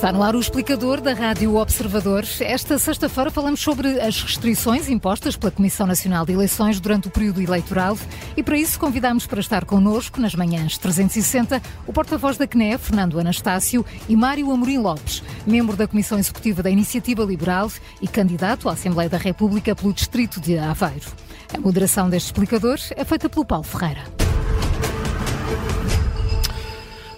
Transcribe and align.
Está 0.00 0.12
no 0.12 0.22
ar 0.22 0.34
o 0.34 0.40
explicador 0.40 0.98
da 0.98 1.12
Rádio 1.12 1.56
Observador. 1.56 2.24
Esta 2.40 2.78
sexta-feira 2.78 3.30
falamos 3.30 3.60
sobre 3.60 4.00
as 4.00 4.22
restrições 4.22 4.88
impostas 4.88 5.36
pela 5.36 5.52
Comissão 5.52 5.86
Nacional 5.86 6.24
de 6.24 6.32
Eleições 6.32 6.80
durante 6.80 7.08
o 7.08 7.10
período 7.10 7.42
eleitoral 7.42 7.98
e 8.34 8.42
para 8.42 8.56
isso 8.56 8.80
convidamos 8.80 9.26
para 9.26 9.40
estar 9.40 9.66
connosco 9.66 10.18
nas 10.18 10.34
manhãs 10.34 10.78
360 10.78 11.60
o 11.86 11.92
porta-voz 11.92 12.38
da 12.38 12.46
CNE, 12.46 12.78
Fernando 12.78 13.20
Anastácio, 13.20 13.84
e 14.08 14.16
Mário 14.16 14.50
Amorim 14.50 14.78
Lopes, 14.78 15.22
membro 15.46 15.76
da 15.76 15.86
Comissão 15.86 16.18
Executiva 16.18 16.62
da 16.62 16.70
Iniciativa 16.70 17.22
Liberal 17.22 17.70
e 18.00 18.08
candidato 18.08 18.70
à 18.70 18.72
Assembleia 18.72 19.10
da 19.10 19.18
República 19.18 19.76
pelo 19.76 19.92
Distrito 19.92 20.40
de 20.40 20.56
Aveiro. 20.56 21.10
A 21.54 21.60
moderação 21.60 22.08
deste 22.08 22.28
explicador 22.28 22.78
é 22.96 23.04
feita 23.04 23.28
pelo 23.28 23.44
Paulo 23.44 23.64
Ferreira. 23.64 24.04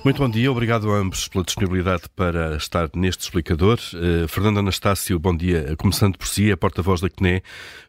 Muito 0.04 0.20
bom 0.20 0.28
dia, 0.28 0.50
obrigado 0.50 0.90
a 0.90 0.98
ambos 0.98 1.28
pela 1.28 1.44
disponibilidade 1.44 2.08
para 2.16 2.56
estar 2.56 2.88
neste 2.92 3.22
explicador. 3.22 3.78
Uh, 3.94 4.26
Fernando 4.26 4.58
Anastácio, 4.58 5.16
bom 5.16 5.34
dia. 5.34 5.76
Começando 5.78 6.18
por 6.18 6.26
si, 6.26 6.50
é 6.50 6.56
porta-voz 6.56 7.00
da 7.00 7.08
CNE. 7.08 7.40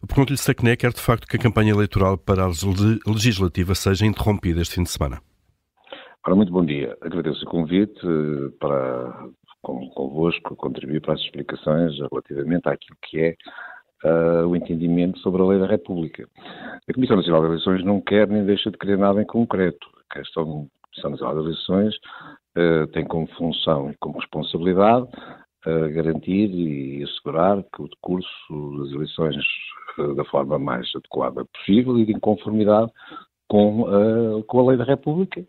Pergunto-lhe 0.08 0.38
se 0.38 0.52
a 0.52 0.54
CNE 0.54 0.77
quer 0.77 0.94
de 0.94 1.02
facto 1.02 1.26
que 1.26 1.38
a 1.38 1.40
campanha 1.40 1.71
eleitoral 1.71 2.16
para 2.16 2.44
a 2.44 2.52
legislativa 3.07 3.73
seja 3.73 4.05
interrompida 4.05 4.62
este 4.62 4.76
fim 4.76 4.84
de 4.84 4.91
semana. 4.91 5.20
Ora, 6.23 6.35
muito 6.35 6.52
bom 6.52 6.63
dia. 6.63 6.95
Agradeço 7.02 7.44
o 7.45 7.49
convite 7.49 7.99
eh, 8.05 8.49
para, 8.59 9.26
com, 9.63 9.90
convosco, 9.90 10.55
contribuir 10.55 11.02
para 11.02 11.16
as 11.16 11.20
explicações 11.20 11.93
relativamente 12.12 12.70
àquilo 12.70 12.98
que 13.09 13.20
é 13.21 13.35
uh, 14.07 14.48
o 14.48 14.55
entendimento 14.55 15.18
sobre 15.18 15.41
a 15.41 15.45
lei 15.45 15.59
da 15.59 15.66
República. 15.66 16.30
A 16.88 16.93
Comissão 16.93 17.18
Nacional 17.18 17.41
de 17.41 17.48
Eleições 17.48 17.84
não 17.84 17.99
quer 17.99 18.27
nem 18.27 18.45
deixa 18.45 18.70
de 18.70 18.77
querer 18.77 18.99
nada 18.99 19.20
em 19.20 19.26
concreto. 19.26 19.88
A 20.12 20.20
questão 20.20 20.70
Nacional 21.04 21.36
de 21.36 21.41
Eleições 21.41 21.96
uh, 22.58 22.88
tem 22.88 23.05
como 23.05 23.27
função 23.36 23.90
e 23.90 23.96
como 23.99 24.20
responsabilidade 24.20 25.08
uh, 25.66 25.94
garantir 25.94 26.50
e 26.50 27.04
assegurar 27.04 27.63
que 27.63 27.82
o 27.82 27.88
decurso 27.88 28.77
das 28.80 28.91
eleições 28.91 29.35
uh, 29.98 30.16
da 30.16 30.26
forma 30.26 30.60
mais 30.60 30.88
adequada 30.96 31.46
possível 31.46 31.98
e 32.00 32.05
de 32.05 32.20
conformidade 32.20 32.91
com, 33.50 34.41
com 34.48 34.60
a 34.62 34.70
lei 34.70 34.77
da 34.77 34.84
República. 34.84 35.46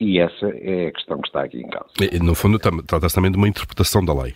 E 0.00 0.18
essa 0.18 0.46
é 0.46 0.86
a 0.86 0.92
questão 0.92 1.20
que 1.20 1.26
está 1.26 1.42
aqui 1.42 1.58
em 1.58 1.68
causa. 1.68 1.92
No 2.22 2.34
fundo, 2.34 2.58
trata-se 2.58 3.14
também 3.14 3.30
de 3.30 3.36
uma 3.36 3.48
interpretação 3.48 4.02
da 4.02 4.14
lei. 4.14 4.34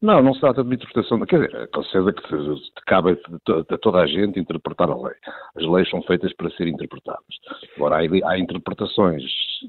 Não, 0.00 0.22
não 0.22 0.32
se 0.32 0.40
trata 0.40 0.62
de 0.62 0.74
interpretação. 0.74 1.18
Quer 1.26 1.48
dizer, 1.48 1.68
com 1.70 1.82
certeza 1.82 2.14
que 2.14 2.84
cabe 2.86 3.12
a 3.12 3.78
toda 3.78 3.98
a 3.98 4.06
gente 4.06 4.38
interpretar 4.38 4.88
a 4.88 4.96
lei. 4.96 5.14
As 5.56 5.64
leis 5.64 5.90
são 5.90 6.02
feitas 6.02 6.32
para 6.34 6.50
serem 6.50 6.74
interpretadas. 6.74 7.24
Agora, 7.76 7.96
há, 7.96 8.30
há 8.30 8.38
interpretações 8.38 9.24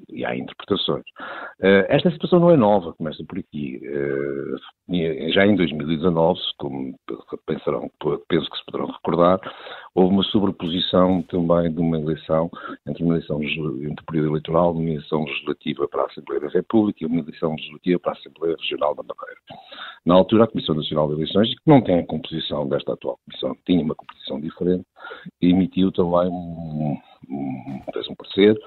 e 0.10 0.24
há 0.24 0.36
interpretações. 0.36 1.06
Uh, 1.60 1.86
esta 1.90 2.12
situação 2.12 2.40
não 2.40 2.52
é 2.52 2.58
nova, 2.58 2.94
começa 2.94 3.24
por 3.28 3.40
aqui. 3.40 3.82
Uh, 3.84 5.32
já 5.34 5.48
em 5.48 5.56
2019, 5.56 6.40
como 6.58 6.96
pensarão, 7.48 7.90
penso 8.28 8.50
que 8.50 8.58
se 8.58 8.66
poderão 8.66 8.92
recordar, 8.92 9.40
houve 10.00 10.14
uma 10.14 10.24
sobreposição 10.24 11.22
também 11.24 11.72
de 11.72 11.80
uma 11.80 12.00
eleição, 12.00 12.50
entre 12.88 13.04
uma 13.04 13.16
eleição 13.16 13.44
entre 13.44 13.92
o 13.92 14.06
período 14.06 14.30
eleitoral, 14.30 14.72
uma 14.72 14.84
eleição 14.84 15.26
legislativa 15.26 15.88
para 15.88 16.04
a 16.04 16.06
Assembleia 16.06 16.42
da 16.42 16.48
República 16.48 17.04
e 17.04 17.08
uma 17.08 17.20
eleição 17.20 17.52
legislativa 17.52 18.00
para 18.00 18.12
a 18.12 18.16
Assembleia 18.16 18.56
Regional 18.58 18.96
da 18.96 19.04
Madeira. 19.04 19.42
Na 20.06 20.16
altura, 20.16 20.46
a 20.46 20.48
Comissão 20.48 20.76
Nacional 20.76 21.08
de 21.10 21.16
Eleições, 21.16 21.50
que 21.50 21.62
não 21.68 21.82
tem 21.82 22.00
a 22.00 22.06
composição 22.06 22.68
desta 22.68 22.94
atual 22.94 23.20
Comissão, 23.26 23.58
tinha 23.66 23.84
uma 23.84 23.96
composição 23.96 24.40
diferente, 24.40 24.86
emitiu 25.42 25.92
também 25.92 26.30
um, 26.30 26.98
um, 27.30 27.82
fez 27.94 28.08
um 28.08 28.16
parecer 28.16 28.58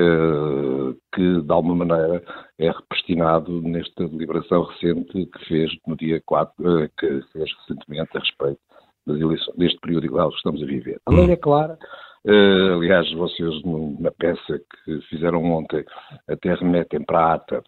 uh, 0.00 0.96
que, 1.14 1.42
de 1.42 1.52
alguma 1.52 1.84
maneira, 1.84 2.24
é 2.58 2.70
represtinado 2.70 3.60
nesta 3.60 4.08
deliberação 4.08 4.62
recente 4.62 5.26
que 5.26 5.44
fez 5.44 5.70
no 5.86 5.96
dia 5.96 6.22
4, 6.24 6.54
uh, 6.60 6.88
que 6.98 7.22
fez 7.32 7.50
recentemente 7.60 8.16
a 8.16 8.20
respeito 8.20 8.60
das 9.06 9.20
eleições, 9.20 9.56
deste 9.56 9.78
período 9.80 10.06
igual 10.06 10.30
que 10.30 10.36
estamos 10.36 10.62
a 10.62 10.66
viver. 10.66 11.00
A 11.06 11.10
lei 11.12 11.30
é 11.30 11.36
clara, 11.36 11.78
uh, 12.26 12.74
aliás, 12.74 13.10
vocês 13.12 13.62
na 13.98 14.10
peça 14.12 14.60
que 14.84 15.00
fizeram 15.08 15.44
ontem 15.44 15.84
até 16.28 16.54
remetem 16.54 17.04
para 17.04 17.18
a 17.18 17.34
ata 17.34 17.62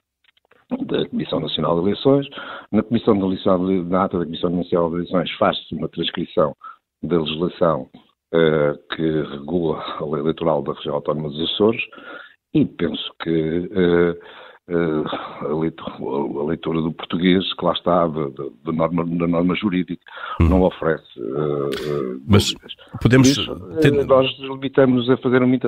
da 0.86 1.08
Comissão 1.08 1.40
Nacional 1.40 1.76
de 1.76 1.88
Eleições. 1.88 2.26
Na, 2.72 2.82
Comissão 2.82 3.14
de 3.14 3.82
na 3.84 4.04
ata 4.04 4.18
da 4.18 4.24
Comissão 4.24 4.50
Nacional 4.50 4.90
de 4.90 4.96
Eleições 4.96 5.30
faz-se 5.32 5.74
uma 5.74 5.88
transcrição 5.88 6.54
da 7.02 7.18
legislação 7.18 7.88
uh, 8.34 8.94
que 8.94 9.22
regula 9.36 9.82
a 9.98 10.04
lei 10.04 10.20
eleitoral 10.20 10.62
da 10.62 10.72
região 10.72 10.94
autónoma 10.94 11.28
dos 11.28 11.52
Açores 11.52 11.82
e 12.54 12.64
penso 12.64 13.12
que 13.22 13.30
uh, 13.30 14.18
a, 14.68 15.54
leitura, 15.54 15.92
a, 15.92 16.44
leitura, 16.44 16.80
do 16.80 16.92
português, 16.92 17.52
que 17.54 17.64
lá 17.64 17.72
está, 17.72 18.06
da 18.06 18.72
norma, 18.72 19.04
da 19.04 19.26
norma 19.26 19.54
jurídica, 19.54 20.02
hum. 20.40 20.48
não 20.48 20.62
oferece. 20.62 21.04
Mas 22.26 22.54
podemos. 23.00 23.28
Isso, 23.28 23.54
nós 24.06 24.26
limitamos 24.38 25.08
a 25.10 25.16
fazer, 25.18 25.42
uma, 25.42 25.58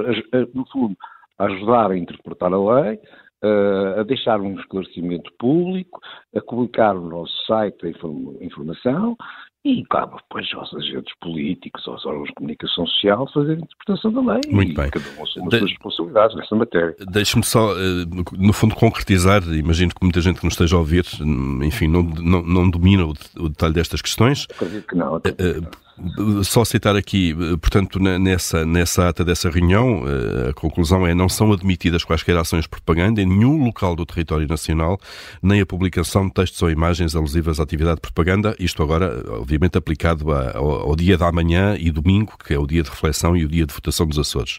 no 0.54 0.66
fundo, 0.72 0.96
a 1.38 1.44
ajudar 1.44 1.90
a 1.90 1.98
interpretar 1.98 2.52
a 2.52 2.58
lei, 2.58 2.98
uh, 3.44 4.00
a 4.00 4.02
deixar 4.02 4.40
um 4.40 4.58
esclarecimento 4.58 5.30
público, 5.38 6.00
a 6.34 6.40
publicar 6.40 6.94
no 6.94 7.08
nosso 7.08 7.34
site 7.46 7.86
a 7.86 8.44
informação 8.44 9.16
e 9.66 9.84
cabe 9.86 10.14
depois 10.14 10.46
aos 10.54 10.72
agentes 10.74 11.12
políticos, 11.20 11.82
aos 11.88 12.06
órgãos 12.06 12.28
de 12.28 12.34
comunicação 12.34 12.86
social, 12.86 13.28
fazer 13.34 13.52
a 13.52 13.56
interpretação 13.56 14.12
da 14.12 14.34
lei. 14.34 14.40
Muito 14.48 14.74
bem. 14.74 14.90
Cada 14.90 15.04
um 15.18 15.24
assume 15.24 15.46
as 15.48 15.58
suas 15.58 15.70
responsabilidades 15.72 16.36
nessa 16.36 16.54
matéria. 16.54 16.96
Deixe-me 17.10 17.44
só, 17.44 17.72
eh, 17.72 18.06
no 18.38 18.52
fundo, 18.52 18.76
concretizar. 18.76 19.42
Imagino 19.42 19.92
que 19.92 20.02
muita 20.02 20.20
gente 20.20 20.38
que 20.38 20.44
nos 20.44 20.54
esteja 20.54 20.76
a 20.76 20.78
ouvir, 20.78 21.04
enfim, 21.64 21.88
não, 21.88 22.04
não, 22.04 22.42
não 22.42 22.70
domina 22.70 23.06
o, 23.06 23.48
detalhe 23.48 23.74
destas 23.74 24.00
questões. 24.00 24.46
Acredito 24.50 24.86
que 24.86 24.94
não. 24.94 25.16
Acredito 25.16 25.36
que 25.36 25.60
não. 25.62 25.85
Só 26.44 26.62
citar 26.64 26.94
aqui, 26.94 27.34
portanto, 27.60 27.98
nessa, 27.98 28.66
nessa 28.66 29.08
ata 29.08 29.24
dessa 29.24 29.48
reunião, 29.48 30.04
eh, 30.06 30.50
a 30.50 30.52
conclusão 30.52 31.06
é 31.06 31.14
não 31.14 31.26
são 31.26 31.52
admitidas 31.52 32.04
quaisquer 32.04 32.36
ações 32.36 32.62
de 32.62 32.68
propaganda 32.68 33.22
em 33.22 33.26
nenhum 33.26 33.64
local 33.64 33.96
do 33.96 34.04
território 34.04 34.46
nacional, 34.46 35.00
nem 35.42 35.62
a 35.62 35.66
publicação 35.66 36.26
de 36.26 36.34
textos 36.34 36.60
ou 36.60 36.70
imagens 36.70 37.16
alusivas 37.16 37.58
à 37.58 37.62
atividade 37.62 37.96
de 37.96 38.02
propaganda, 38.02 38.54
isto 38.58 38.82
agora, 38.82 39.24
obviamente, 39.40 39.78
aplicado 39.78 40.30
ao, 40.30 40.88
ao 40.88 40.96
dia 40.96 41.16
da 41.16 41.32
manhã 41.32 41.76
e 41.78 41.90
domingo, 41.90 42.34
que 42.44 42.52
é 42.52 42.58
o 42.58 42.66
dia 42.66 42.82
de 42.82 42.90
reflexão 42.90 43.34
e 43.34 43.44
o 43.44 43.48
dia 43.48 43.64
de 43.64 43.72
votação 43.72 44.06
dos 44.06 44.18
Açores. 44.18 44.58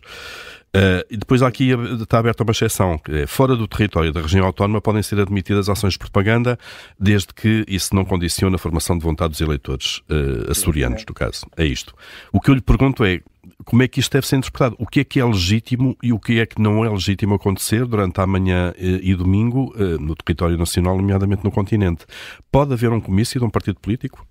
Uh, 0.77 1.01
e 1.09 1.17
depois 1.17 1.41
aqui 1.41 1.71
está 1.99 2.19
aberta 2.19 2.43
uma 2.43 2.51
exceção. 2.51 3.01
É, 3.09 3.25
fora 3.25 3.55
do 3.55 3.67
território 3.67 4.13
da 4.13 4.21
região 4.21 4.45
autónoma 4.45 4.79
podem 4.79 5.01
ser 5.01 5.19
admitidas 5.19 5.69
ações 5.69 5.93
de 5.93 5.99
propaganda, 5.99 6.57
desde 6.99 7.33
que 7.33 7.65
isso 7.67 7.95
não 7.95 8.05
condicione 8.05 8.55
a 8.55 8.59
formação 8.59 8.95
de 8.95 9.03
vontade 9.03 9.31
dos 9.31 9.41
eleitores 9.41 10.03
uh, 10.09 10.51
açorianos, 10.51 11.03
no 11.07 11.15
caso. 11.15 11.47
É 11.57 11.65
isto. 11.65 11.95
O 12.31 12.39
que 12.39 12.51
eu 12.51 12.55
lhe 12.55 12.61
pergunto 12.61 13.03
é 13.03 13.21
como 13.65 13.81
é 13.81 13.87
que 13.87 13.99
isto 13.99 14.11
deve 14.11 14.27
ser 14.27 14.35
interpretado? 14.35 14.75
O 14.77 14.85
que 14.85 14.99
é 14.99 15.03
que 15.03 15.19
é 15.19 15.25
legítimo 15.25 15.97
e 16.03 16.13
o 16.13 16.19
que 16.19 16.39
é 16.39 16.45
que 16.45 16.61
não 16.61 16.85
é 16.85 16.89
legítimo 16.89 17.33
acontecer 17.33 17.85
durante 17.85 18.21
a 18.21 18.27
manhã 18.27 18.73
eh, 18.77 18.99
e 19.01 19.15
domingo 19.15 19.73
no 19.99 20.15
território 20.15 20.57
nacional, 20.57 20.95
nomeadamente 20.97 21.43
no 21.43 21.51
continente? 21.51 22.05
Pode 22.51 22.73
haver 22.73 22.91
um 22.91 22.99
comício 22.99 23.39
de 23.39 23.45
um 23.45 23.49
partido 23.49 23.79
político? 23.79 24.27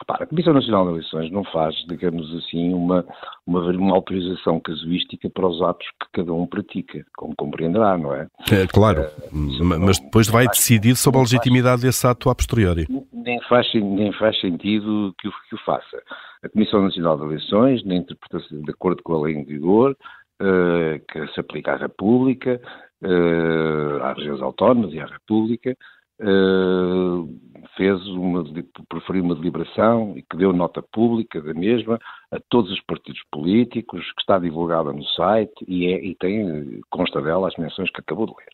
Repara, 0.00 0.24
a 0.24 0.26
Comissão 0.26 0.52
Nacional 0.52 0.86
de 0.86 0.92
Eleições 0.92 1.30
não 1.30 1.44
faz, 1.44 1.74
digamos 1.88 2.34
assim, 2.34 2.74
uma, 2.74 3.06
uma, 3.46 3.60
uma, 3.70 3.94
autorização 3.94 4.58
casuística 4.58 5.30
para 5.30 5.46
os 5.46 5.62
atos 5.62 5.86
que 6.00 6.20
cada 6.20 6.32
um 6.32 6.46
pratica, 6.46 7.04
como 7.16 7.34
compreenderá, 7.36 7.96
não 7.96 8.12
é? 8.12 8.26
É 8.50 8.66
claro, 8.66 9.02
é, 9.02 9.12
mas 9.32 9.98
depois 10.00 10.28
vai 10.28 10.48
decidir 10.48 10.96
sobre 10.96 11.18
a 11.18 11.22
legitimidade 11.22 11.82
desse 11.82 12.04
ato 12.06 12.28
a 12.28 12.34
posteriori. 12.34 12.86
Nem 13.12 13.40
faz, 13.42 13.72
nem 13.74 14.12
faz 14.14 14.38
sentido 14.40 15.14
que 15.18 15.28
o, 15.28 15.32
que 15.48 15.54
o 15.54 15.58
faça. 15.64 16.02
A 16.42 16.48
Comissão 16.48 16.82
Nacional 16.82 17.16
de 17.16 17.24
Eleições, 17.24 17.84
na 17.84 17.94
interpretação, 17.94 18.60
de 18.62 18.70
acordo 18.70 19.02
com 19.02 19.14
a 19.14 19.22
lei 19.26 19.36
em 19.36 19.44
vigor, 19.44 19.96
uh, 20.42 21.00
que 21.08 21.26
se 21.32 21.40
aplica 21.40 21.72
à 21.72 21.76
República, 21.76 22.60
uh, 23.02 24.02
às 24.02 24.18
regiões 24.18 24.42
autónomas 24.42 24.92
e 24.92 25.00
à 25.00 25.06
República, 25.06 25.76
uh, 26.20 27.28
fez 27.76 28.00
uma, 28.08 28.44
preferiu 28.88 29.24
uma 29.24 29.34
deliberação 29.34 30.14
e 30.16 30.22
que 30.22 30.36
deu 30.36 30.52
nota 30.52 30.82
pública 30.82 31.40
da 31.40 31.54
mesma 31.54 31.98
a 32.30 32.38
todos 32.48 32.70
os 32.70 32.80
partidos 32.82 33.22
políticos, 33.30 34.00
que 34.12 34.20
está 34.20 34.38
divulgada 34.38 34.92
no 34.92 35.04
site 35.04 35.64
e, 35.66 35.86
é, 35.86 36.04
e 36.04 36.14
tem, 36.16 36.80
consta 36.90 37.20
dela 37.20 37.48
as 37.48 37.56
menções 37.56 37.90
que 37.90 38.00
acabou 38.00 38.26
de 38.26 38.32
ler. 38.36 38.48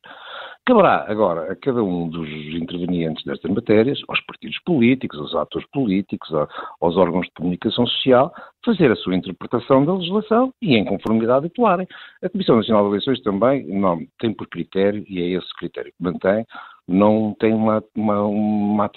Caberá 0.67 1.07
agora 1.09 1.51
a 1.51 1.57
cada 1.57 1.83
um 1.83 2.09
dos 2.09 2.29
intervenientes 2.29 3.25
destas 3.25 3.51
matérias, 3.51 3.99
aos 4.09 4.21
partidos 4.27 4.59
políticos, 4.65 5.19
aos 5.19 5.35
atores 5.35 5.67
políticos, 5.71 6.31
aos 6.81 6.97
órgãos 6.97 7.27
de 7.27 7.33
comunicação 7.33 7.87
social, 7.87 8.33
fazer 8.65 8.93
a 8.93 8.97
sua 8.97 9.17
interpretação 9.17 9.85
da 9.85 9.95
legislação 9.95 10.53
e, 10.61 10.77
em 10.77 10.85
conformidade, 10.85 11.47
atuarem. 11.47 11.89
A 12.23 12.29
Comissão 12.29 12.57
Nacional 12.57 12.85
de 12.85 12.91
Eleições 12.91 13.23
também 13.23 13.67
não, 13.67 14.01
tem 14.19 14.35
por 14.35 14.47
critério, 14.49 15.03
e 15.09 15.21
é 15.21 15.39
esse 15.39 15.53
critério 15.57 15.91
que 15.91 16.03
mantém, 16.03 16.47
não 16.91 17.35
tem 17.39 17.55
uma, 17.55 17.83
uma, 17.95 18.21
uma, 18.25 18.91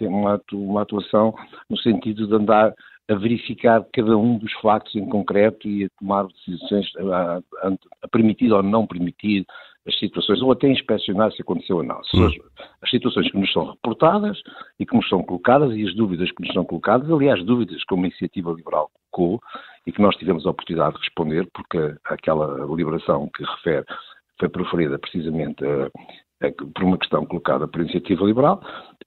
uma 0.52 0.82
atuação 0.82 1.34
no 1.70 1.78
sentido 1.78 2.28
de 2.28 2.34
andar 2.34 2.74
a 3.08 3.16
verificar 3.16 3.86
cada 3.94 4.18
um 4.18 4.38
dos 4.38 4.52
factos 4.54 4.96
em 4.96 5.08
concreto 5.08 5.68
e 5.68 5.86
a 5.86 5.90
tomar 6.00 6.26
decisões 6.28 6.88
a, 6.98 7.38
a, 7.38 7.72
a 8.02 8.08
permitir 8.08 8.52
ou 8.52 8.64
não 8.64 8.88
permitir 8.88 9.46
as 9.86 10.00
situações, 10.00 10.42
ou 10.42 10.52
até 10.52 10.70
inspecionar 10.70 11.32
se 11.34 11.42
aconteceu 11.42 11.78
ou 11.78 11.84
não. 11.84 12.00
Hum. 12.16 12.30
As 12.82 12.90
situações 12.90 13.30
que 13.30 13.38
nos 13.38 13.52
são 13.52 13.66
reportadas 13.72 14.42
e 14.80 14.86
que 14.86 14.96
nos 14.96 15.08
são 15.10 15.22
colocadas 15.22 15.76
e 15.76 15.86
as 15.86 15.94
dúvidas 15.94 16.32
que 16.32 16.42
nos 16.42 16.54
são 16.54 16.64
colocadas, 16.64 17.12
aliás, 17.12 17.44
dúvidas 17.44 17.84
que 17.84 17.94
uma 17.94 18.08
iniciativa 18.08 18.52
liberal 18.54 18.90
colocou 19.12 19.42
e 19.86 19.92
que 19.92 20.02
nós 20.02 20.16
tivemos 20.16 20.46
a 20.46 20.52
oportunidade 20.52 20.96
de 20.96 21.02
responder, 21.02 21.48
porque 21.54 21.96
aquela 22.06 22.66
deliberação 22.66 23.30
que 23.36 23.44
refere 23.44 23.86
foi 24.40 24.50
proferida 24.50 24.98
precisamente 24.98 25.64
uh, 25.64 25.92
por 26.52 26.84
uma 26.84 26.98
questão 26.98 27.26
colocada 27.26 27.68
por 27.68 27.82
iniciativa 27.82 28.24
liberal, 28.26 28.62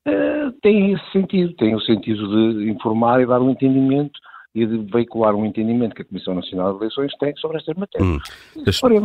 uh, 0.06 0.52
tem 0.62 0.92
esse 0.92 1.12
sentido, 1.12 1.52
tem 1.54 1.74
o 1.74 1.80
sentido 1.80 2.58
de 2.58 2.70
informar 2.70 3.20
e 3.20 3.26
dar 3.26 3.40
um 3.40 3.50
entendimento 3.50 4.18
e 4.54 4.64
de 4.64 4.78
veicular 4.90 5.34
um 5.34 5.44
entendimento 5.44 5.94
que 5.94 6.02
a 6.02 6.04
Comissão 6.04 6.34
Nacional 6.34 6.72
de 6.72 6.78
Eleições 6.78 7.12
tem 7.18 7.36
sobre 7.36 7.58
estas 7.58 7.76
matérias. 7.76 8.10
Hum, 8.10 8.18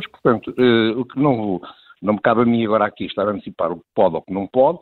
portanto, 0.09 0.53
o 0.95 1.03
que 1.03 1.19
não, 1.19 1.59
não 2.01 2.13
me 2.13 2.21
cabe 2.21 2.41
a 2.41 2.45
mim 2.45 2.63
agora 2.63 2.85
aqui 2.85 3.05
estar 3.05 3.27
a 3.27 3.31
antecipar 3.31 3.71
o 3.71 3.77
que 3.77 3.85
pode 3.93 4.15
ou 4.15 4.21
o 4.21 4.23
que 4.23 4.33
não 4.33 4.47
pode, 4.47 4.79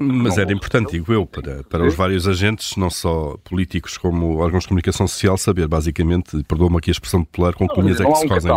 mas 0.00 0.36
era 0.36 0.52
importante, 0.52 0.92
digo 0.92 1.12
eu, 1.12 1.24
para, 1.24 1.64
para 1.64 1.86
os 1.86 1.94
vários 1.94 2.28
agentes, 2.28 2.76
não 2.76 2.90
só 2.90 3.36
políticos 3.38 3.96
como 3.96 4.36
órgãos 4.38 4.64
de 4.64 4.68
comunicação 4.68 5.06
social, 5.06 5.38
saber 5.38 5.66
basicamente, 5.66 6.42
perdoa-me 6.44 6.76
aqui 6.76 6.90
a 6.90 6.92
expressão 6.92 7.24
popular, 7.24 7.54
com 7.54 7.66
que 7.66 7.80
linhas 7.80 8.00
é 8.00 8.04
que 8.04 8.14
se 8.14 8.28
fazem. 8.28 8.52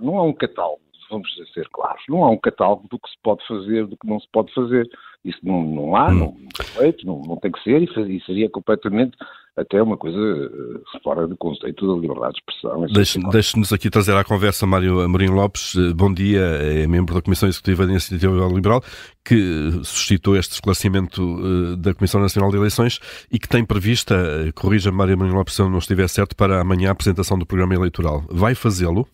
Não 0.00 0.18
há 0.18 0.24
um 0.24 0.32
catálogo 0.32 0.80
vamos 1.10 1.28
ser 1.52 1.68
claros, 1.70 2.02
não 2.08 2.24
há 2.24 2.30
um 2.30 2.38
catálogo 2.38 2.86
do 2.88 2.98
que 2.98 3.08
se 3.10 3.16
pode 3.22 3.46
fazer, 3.46 3.86
do 3.86 3.96
que 3.96 4.06
não 4.06 4.20
se 4.20 4.28
pode 4.32 4.52
fazer. 4.54 4.88
Isso 5.24 5.38
não, 5.42 5.62
não 5.62 5.96
há, 5.96 6.08
hum. 6.08 6.14
não 6.14 6.36
é 6.58 6.62
feito, 6.62 7.06
não, 7.06 7.20
não 7.20 7.36
tem 7.36 7.52
que 7.52 7.62
ser 7.62 7.82
e 7.82 8.22
seria 8.24 8.48
completamente 8.48 9.16
até 9.56 9.82
uma 9.82 9.96
coisa 9.96 10.18
eh, 10.18 11.00
fora 11.02 11.26
do 11.26 11.36
conceito 11.36 11.86
da 11.86 12.00
liberdade 12.00 12.34
de 12.34 12.40
expressão. 12.40 13.30
Deixe-nos 13.30 13.72
aqui 13.72 13.90
trazer 13.90 14.16
à 14.16 14.24
conversa 14.24 14.66
Mário 14.66 15.00
Amorim 15.00 15.28
Lopes. 15.28 15.76
Eh, 15.76 15.92
bom 15.92 16.12
dia, 16.12 16.40
é 16.40 16.86
membro 16.86 17.14
da 17.14 17.22
Comissão 17.22 17.48
Executiva 17.48 17.84
da 17.84 17.92
Iniciativa 17.92 18.46
Liberal, 18.46 18.82
que 19.24 19.70
suscitou 19.82 20.36
este 20.36 20.52
esclarecimento 20.52 21.20
eh, 21.22 21.76
da 21.76 21.94
Comissão 21.94 22.20
Nacional 22.20 22.50
de 22.50 22.56
Eleições 22.56 22.98
e 23.30 23.38
que 23.38 23.48
tem 23.48 23.64
prevista, 23.64 24.14
corrija 24.54 24.90
Mário 24.90 25.14
Amorim 25.14 25.32
Lopes 25.32 25.54
se 25.54 25.62
eu 25.62 25.68
não 25.68 25.78
estiver 25.78 26.08
certo, 26.08 26.34
para 26.34 26.60
amanhã 26.60 26.88
a 26.88 26.92
apresentação 26.92 27.38
do 27.38 27.46
programa 27.46 27.74
eleitoral. 27.74 28.24
Vai 28.30 28.54
fazê-lo? 28.54 29.06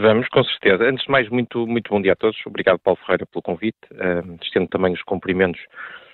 Vamos, 0.00 0.28
com 0.28 0.44
certeza. 0.44 0.84
Antes 0.84 1.04
de 1.06 1.10
mais, 1.10 1.28
muito, 1.28 1.66
muito 1.66 1.90
bom 1.90 2.00
dia 2.00 2.12
a 2.12 2.16
todos. 2.16 2.38
Obrigado, 2.46 2.78
Paulo 2.78 3.00
Ferreira, 3.04 3.26
pelo 3.26 3.42
convite. 3.42 3.78
Uh, 3.90 4.38
estendo 4.40 4.68
também 4.68 4.92
os 4.92 5.02
cumprimentos 5.02 5.60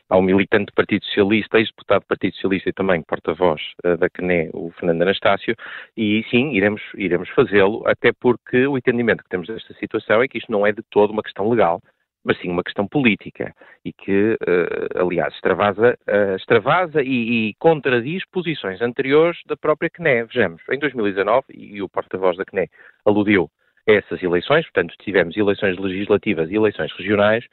ao 0.09 0.23
militante 0.23 0.67
do 0.67 0.73
Partido 0.73 1.05
Socialista, 1.05 1.59
ex-deputado 1.59 2.01
do 2.01 2.07
Partido 2.07 2.33
Socialista 2.37 2.71
e 2.71 2.73
também 2.73 3.03
porta-voz 3.03 3.61
uh, 3.85 3.99
da 3.99 4.09
CNE, 4.09 4.49
o 4.55 4.71
Fernando 4.71 5.03
Anastácio, 5.03 5.55
e 5.95 6.25
sim, 6.31 6.53
iremos, 6.53 6.81
iremos 6.95 7.29
fazê-lo, 7.31 7.83
até 7.87 8.11
porque 8.11 8.67
o 8.67 8.79
entendimento 8.79 9.23
que 9.23 9.29
temos 9.29 9.49
desta 9.49 9.75
situação 9.75 10.23
é 10.23 10.29
que 10.29 10.39
isto 10.39 10.51
não 10.51 10.67
é 10.67 10.73
de 10.73 10.83
todo 10.91 11.11
uma 11.11 11.23
questão 11.23 11.47
legal, 11.51 11.79
mas 12.25 12.39
sim 12.41 12.49
uma 12.49 12.65
questão 12.65 12.89
política 12.89 13.55
e 13.85 13.93
que, 13.93 14.33
uh, 14.33 14.99
aliás, 14.99 15.35
extravasa, 15.35 15.99
uh, 16.09 16.37
extravasa 16.37 17.03
e, 17.03 17.51
e, 17.51 17.55
contradiz 17.59 18.25
posições 18.33 18.81
anteriores 18.81 19.39
da 19.47 19.59
própria 19.59 19.91
CNE. 19.91 20.25
Vejamos, 20.25 20.63
em 20.71 20.79
2019, 20.79 21.45
e 21.53 21.83
o 21.83 21.89
porta-voz 21.91 22.39
da 22.39 22.47
CNE 22.47 22.71
aludiu 23.05 23.51
essas 23.87 24.23
eleições, 24.23 24.65
portanto 24.65 24.95
tivemos 25.01 25.37
eleições 25.37 25.79
legislativas 25.79 26.51
e 26.51 26.55
eleições 26.55 26.93
regionais, 26.93 27.45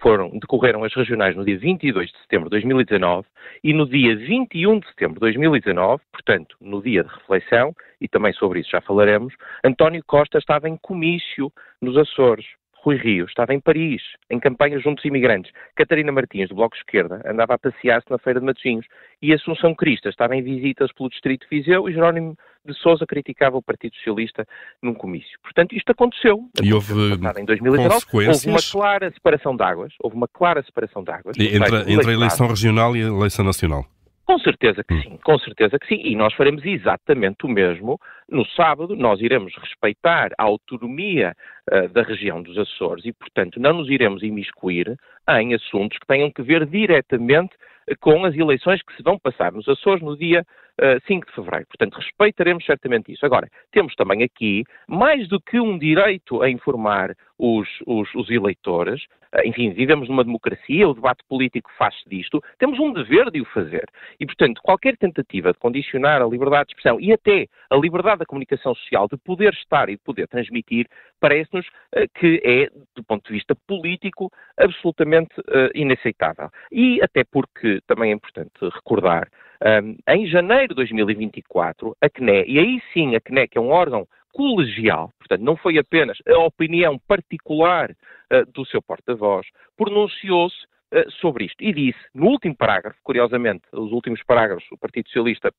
foram, 0.00 0.30
decorreram 0.38 0.82
as 0.82 0.94
regionais 0.94 1.36
no 1.36 1.44
dia 1.44 1.58
22 1.58 2.10
de 2.10 2.18
setembro 2.20 2.46
de 2.46 2.50
2019 2.50 3.26
e 3.62 3.72
no 3.72 3.86
dia 3.86 4.16
21 4.16 4.80
de 4.80 4.88
setembro 4.88 5.14
de 5.14 5.20
2019, 5.20 6.02
portanto, 6.10 6.56
no 6.60 6.82
dia 6.82 7.04
de 7.04 7.10
reflexão, 7.10 7.74
e 8.00 8.08
também 8.08 8.32
sobre 8.32 8.60
isso 8.60 8.70
já 8.70 8.80
falaremos, 8.80 9.34
António 9.62 10.02
Costa 10.06 10.38
estava 10.38 10.68
em 10.68 10.76
comício 10.78 11.52
nos 11.82 11.96
Açores. 11.96 12.46
Rui 12.82 12.96
Rio 12.96 13.26
estava 13.26 13.52
em 13.52 13.60
Paris, 13.60 14.02
em 14.30 14.40
campanha 14.40 14.78
junto 14.78 15.00
aos 15.00 15.04
imigrantes. 15.04 15.52
Catarina 15.76 16.10
Martins, 16.10 16.48
do 16.48 16.54
Bloco 16.54 16.76
Esquerda, 16.76 17.20
andava 17.26 17.54
a 17.54 17.58
passear-se 17.58 18.10
na 18.10 18.18
Feira 18.18 18.40
de 18.40 18.46
Matosinhos. 18.46 18.86
E 19.20 19.34
Assunção 19.34 19.74
Crista 19.74 20.08
estava 20.08 20.34
em 20.34 20.42
visitas 20.42 20.90
pelo 20.92 21.10
Distrito 21.10 21.46
de 21.48 21.58
Viseu 21.58 21.88
e 21.88 21.92
Jerónimo 21.92 22.36
de 22.64 22.74
Sousa 22.74 23.06
criticava 23.06 23.56
o 23.56 23.62
Partido 23.62 23.94
Socialista 23.96 24.46
num 24.82 24.94
comício. 24.94 25.38
Portanto, 25.42 25.74
isto 25.74 25.90
aconteceu. 25.92 26.48
E 26.62 26.72
houve 26.72 26.92
em 27.38 27.44
2019, 27.44 28.06
Houve 28.12 28.48
uma 28.48 28.62
clara 28.70 29.10
separação 29.10 29.56
de 29.56 29.62
águas. 29.62 29.92
Houve 30.00 30.16
uma 30.16 30.28
clara 30.28 30.62
separação 30.62 31.02
de 31.02 31.10
águas. 31.10 31.36
Entre, 31.38 31.92
entre 31.92 32.10
a 32.10 32.14
eleição 32.14 32.46
regional 32.46 32.96
e 32.96 33.02
a 33.02 33.06
eleição 33.06 33.44
nacional. 33.44 33.86
Com 34.30 34.38
certeza 34.38 34.84
que 34.84 34.94
hum. 34.94 35.02
sim, 35.02 35.18
com 35.24 35.36
certeza 35.40 35.76
que 35.76 35.88
sim. 35.88 36.00
E 36.04 36.14
nós 36.14 36.32
faremos 36.34 36.64
exatamente 36.64 37.44
o 37.44 37.48
mesmo 37.48 37.98
no 38.28 38.46
sábado. 38.50 38.94
Nós 38.94 39.20
iremos 39.20 39.52
respeitar 39.56 40.30
a 40.38 40.44
autonomia 40.44 41.34
uh, 41.68 41.88
da 41.88 42.02
região 42.02 42.40
dos 42.40 42.56
Açores 42.56 43.04
e, 43.04 43.12
portanto, 43.12 43.58
não 43.58 43.72
nos 43.72 43.90
iremos 43.90 44.22
imiscuir 44.22 44.96
em 45.30 45.52
assuntos 45.52 45.98
que 45.98 46.06
tenham 46.06 46.30
que 46.30 46.42
ver 46.42 46.64
diretamente 46.64 47.56
com 47.98 48.24
as 48.24 48.32
eleições 48.36 48.80
que 48.82 48.94
se 48.94 49.02
vão 49.02 49.18
passar 49.18 49.50
nos 49.50 49.68
Açores 49.68 50.00
no 50.00 50.16
dia 50.16 50.44
eh, 50.69 50.69
5 51.06 51.26
de 51.26 51.34
fevereiro. 51.34 51.66
Portanto, 51.66 51.94
respeitaremos 51.94 52.64
certamente 52.64 53.12
isso. 53.12 53.24
Agora, 53.26 53.48
temos 53.70 53.94
também 53.94 54.22
aqui, 54.22 54.64
mais 54.88 55.28
do 55.28 55.40
que 55.40 55.60
um 55.60 55.78
direito 55.78 56.42
a 56.42 56.50
informar 56.50 57.14
os, 57.40 57.68
os, 57.86 58.14
os 58.14 58.30
eleitores, 58.30 59.02
uh, 59.34 59.46
enfim, 59.46 59.72
vivemos 59.72 60.08
numa 60.08 60.22
democracia, 60.22 60.86
o 60.86 60.92
debate 60.92 61.24
político 61.26 61.70
faz-se 61.78 62.06
disto, 62.06 62.42
temos 62.58 62.78
um 62.78 62.92
dever 62.92 63.30
de 63.30 63.40
o 63.40 63.46
fazer. 63.46 63.86
E, 64.20 64.26
portanto, 64.26 64.60
qualquer 64.62 64.96
tentativa 64.98 65.52
de 65.52 65.58
condicionar 65.58 66.20
a 66.20 66.26
liberdade 66.26 66.66
de 66.66 66.72
expressão 66.72 67.00
e 67.00 67.12
até 67.12 67.46
a 67.70 67.76
liberdade 67.76 68.18
da 68.18 68.26
comunicação 68.26 68.74
social, 68.74 69.08
de 69.08 69.16
poder 69.16 69.54
estar 69.54 69.88
e 69.88 69.96
de 69.96 70.02
poder 70.02 70.28
transmitir, 70.28 70.86
parece-nos 71.18 71.66
uh, 71.66 72.06
que 72.14 72.42
é, 72.44 72.68
do 72.94 73.02
ponto 73.02 73.26
de 73.26 73.32
vista 73.32 73.54
político, 73.66 74.30
absolutamente 74.58 75.30
inaceitável. 75.74 76.50
E 76.70 77.00
até 77.02 77.24
porque 77.24 77.80
também 77.86 78.10
é 78.10 78.14
importante 78.14 78.52
recordar 78.60 79.28
um, 79.64 79.96
em 80.08 80.26
janeiro 80.26 80.68
de 80.68 80.74
2024, 80.76 81.96
a 82.00 82.08
CNE, 82.08 82.44
e 82.46 82.58
aí 82.58 82.82
sim 82.92 83.14
a 83.14 83.20
CNE, 83.20 83.48
que 83.48 83.58
é 83.58 83.60
um 83.60 83.70
órgão 83.70 84.06
colegial, 84.32 85.12
portanto, 85.18 85.42
não 85.42 85.56
foi 85.56 85.78
apenas 85.78 86.18
a 86.26 86.38
opinião 86.38 86.98
particular 86.98 87.90
uh, 87.90 88.50
do 88.52 88.64
seu 88.66 88.80
porta-voz, 88.80 89.46
pronunciou-se 89.76 90.64
uh, 90.94 91.10
sobre 91.20 91.44
isto. 91.44 91.62
E 91.62 91.72
disse, 91.72 91.98
no 92.14 92.26
último 92.28 92.56
parágrafo, 92.56 92.98
curiosamente, 93.02 93.62
os 93.72 93.92
últimos 93.92 94.22
parágrafos, 94.22 94.64
o 94.70 94.78
Partido 94.78 95.06
Socialista 95.08 95.52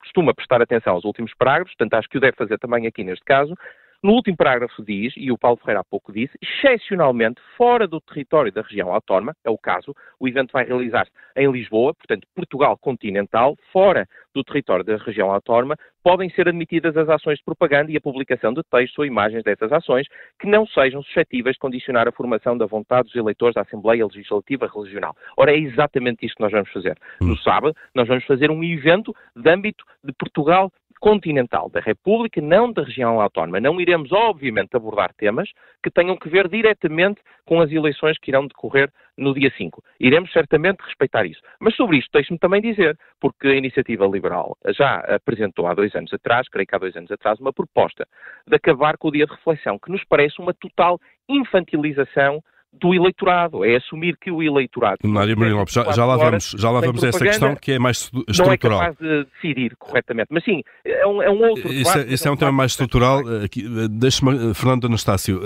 costuma 0.00 0.34
prestar 0.34 0.60
atenção 0.60 0.94
aos 0.94 1.04
últimos 1.04 1.32
parágrafos, 1.34 1.74
portanto, 1.74 1.94
acho 1.94 2.08
que 2.08 2.18
o 2.18 2.20
deve 2.20 2.36
fazer 2.36 2.58
também 2.58 2.86
aqui 2.86 3.04
neste 3.04 3.24
caso, 3.24 3.54
no 4.02 4.12
último 4.12 4.36
parágrafo 4.36 4.82
diz, 4.82 5.12
e 5.16 5.30
o 5.30 5.36
Paulo 5.36 5.58
Ferreira 5.58 5.80
há 5.80 5.84
pouco 5.84 6.10
disse, 6.10 6.32
excepcionalmente 6.40 7.40
fora 7.56 7.86
do 7.86 8.00
território 8.00 8.50
da 8.50 8.62
região 8.62 8.92
autónoma, 8.94 9.34
é 9.44 9.50
o 9.50 9.58
caso, 9.58 9.94
o 10.18 10.26
evento 10.26 10.52
vai 10.52 10.64
realizar-se 10.64 11.12
em 11.36 11.50
Lisboa, 11.50 11.92
portanto 11.92 12.26
Portugal 12.34 12.78
continental, 12.78 13.56
fora 13.70 14.08
do 14.34 14.42
território 14.42 14.84
da 14.84 14.96
região 14.96 15.30
autónoma, 15.30 15.76
podem 16.02 16.30
ser 16.30 16.48
admitidas 16.48 16.96
as 16.96 17.08
ações 17.08 17.38
de 17.38 17.44
propaganda 17.44 17.90
e 17.90 17.96
a 17.96 18.00
publicação 18.00 18.54
de 18.54 18.62
textos 18.70 18.98
ou 18.98 19.04
imagens 19.04 19.42
dessas 19.42 19.70
ações 19.70 20.06
que 20.38 20.46
não 20.46 20.66
sejam 20.66 21.02
suscetíveis 21.02 21.56
de 21.56 21.60
condicionar 21.60 22.08
a 22.08 22.12
formação 22.12 22.56
da 22.56 22.64
vontade 22.66 23.08
dos 23.08 23.16
eleitores 23.16 23.54
da 23.54 23.62
Assembleia 23.62 24.06
Legislativa 24.06 24.70
Regional. 24.74 25.14
Ora, 25.36 25.52
é 25.52 25.58
exatamente 25.58 26.24
isto 26.24 26.36
que 26.36 26.42
nós 26.42 26.52
vamos 26.52 26.70
fazer. 26.70 26.96
No 27.20 27.34
hum. 27.34 27.36
sábado, 27.36 27.76
nós 27.94 28.08
vamos 28.08 28.24
fazer 28.24 28.50
um 28.50 28.64
evento 28.64 29.14
de 29.36 29.50
âmbito 29.50 29.84
de 30.02 30.12
Portugal 30.12 30.72
continental 31.00 31.70
da 31.70 31.80
República, 31.80 32.40
não 32.40 32.70
da 32.72 32.82
região 32.82 33.20
autónoma. 33.20 33.58
Não 33.58 33.80
iremos, 33.80 34.12
obviamente, 34.12 34.76
abordar 34.76 35.12
temas 35.14 35.50
que 35.82 35.90
tenham 35.90 36.16
que 36.16 36.28
ver 36.28 36.46
diretamente 36.48 37.20
com 37.46 37.60
as 37.60 37.72
eleições 37.72 38.18
que 38.18 38.30
irão 38.30 38.46
decorrer 38.46 38.92
no 39.16 39.34
dia 39.34 39.52
5. 39.56 39.82
Iremos 39.98 40.30
certamente 40.32 40.80
respeitar 40.80 41.24
isso. 41.24 41.40
Mas 41.58 41.74
sobre 41.74 41.98
isto, 41.98 42.10
deixe-me 42.12 42.38
também 42.38 42.60
dizer, 42.60 42.96
porque 43.18 43.48
a 43.48 43.54
Iniciativa 43.54 44.06
Liberal 44.06 44.56
já 44.76 44.98
apresentou 45.14 45.66
há 45.66 45.74
dois 45.74 45.94
anos 45.94 46.12
atrás, 46.12 46.48
creio 46.48 46.66
que 46.66 46.74
há 46.74 46.78
dois 46.78 46.96
anos 46.96 47.10
atrás, 47.10 47.40
uma 47.40 47.52
proposta 47.52 48.06
de 48.46 48.54
acabar 48.54 48.96
com 48.98 49.08
o 49.08 49.12
dia 49.12 49.26
de 49.26 49.32
reflexão, 49.32 49.78
que 49.78 49.90
nos 49.90 50.04
parece 50.04 50.40
uma 50.40 50.54
total 50.54 51.00
infantilização 51.28 52.42
do 52.72 52.94
eleitorado, 52.94 53.64
é 53.64 53.76
assumir 53.76 54.16
que 54.16 54.30
o 54.30 54.42
eleitorado. 54.42 54.98
Maria 55.02 55.34
Maria 55.34 55.54
Lopes, 55.54 55.74
já, 55.74 55.90
já 55.90 56.04
lá 56.04 56.16
vamos, 56.16 56.54
já 56.56 56.70
lá 56.70 56.80
vamos 56.80 57.02
a 57.02 57.08
essa 57.08 57.24
questão 57.24 57.56
que 57.56 57.72
é 57.72 57.78
mais 57.78 58.10
estrutural. 58.28 58.46
Não 58.46 58.52
é 58.52 58.56
capaz 58.58 58.96
de 58.96 59.24
decidir 59.24 59.76
corretamente, 59.76 60.28
mas 60.30 60.44
sim, 60.44 60.62
é 60.84 61.06
um, 61.06 61.22
é 61.22 61.30
um 61.30 61.48
outro. 61.48 61.72
Isso, 61.72 61.98
é, 61.98 62.06
isso 62.06 62.28
é 62.28 62.30
um 62.30 62.36
tema 62.36 62.52
mais 62.52 62.72
estrutural. 62.72 63.20
Eh, 63.20 63.44
eh, 63.44 63.88
deixe-me, 63.90 64.50
eh, 64.50 64.54
Fernando 64.54 64.86
Anastácio, 64.86 65.40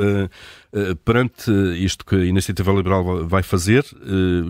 perante 1.05 1.51
isto 1.77 2.05
que 2.05 2.17
a 2.17 2.25
Iniciativa 2.25 2.73
Liberal 2.73 3.27
vai 3.27 3.43
fazer, 3.43 3.85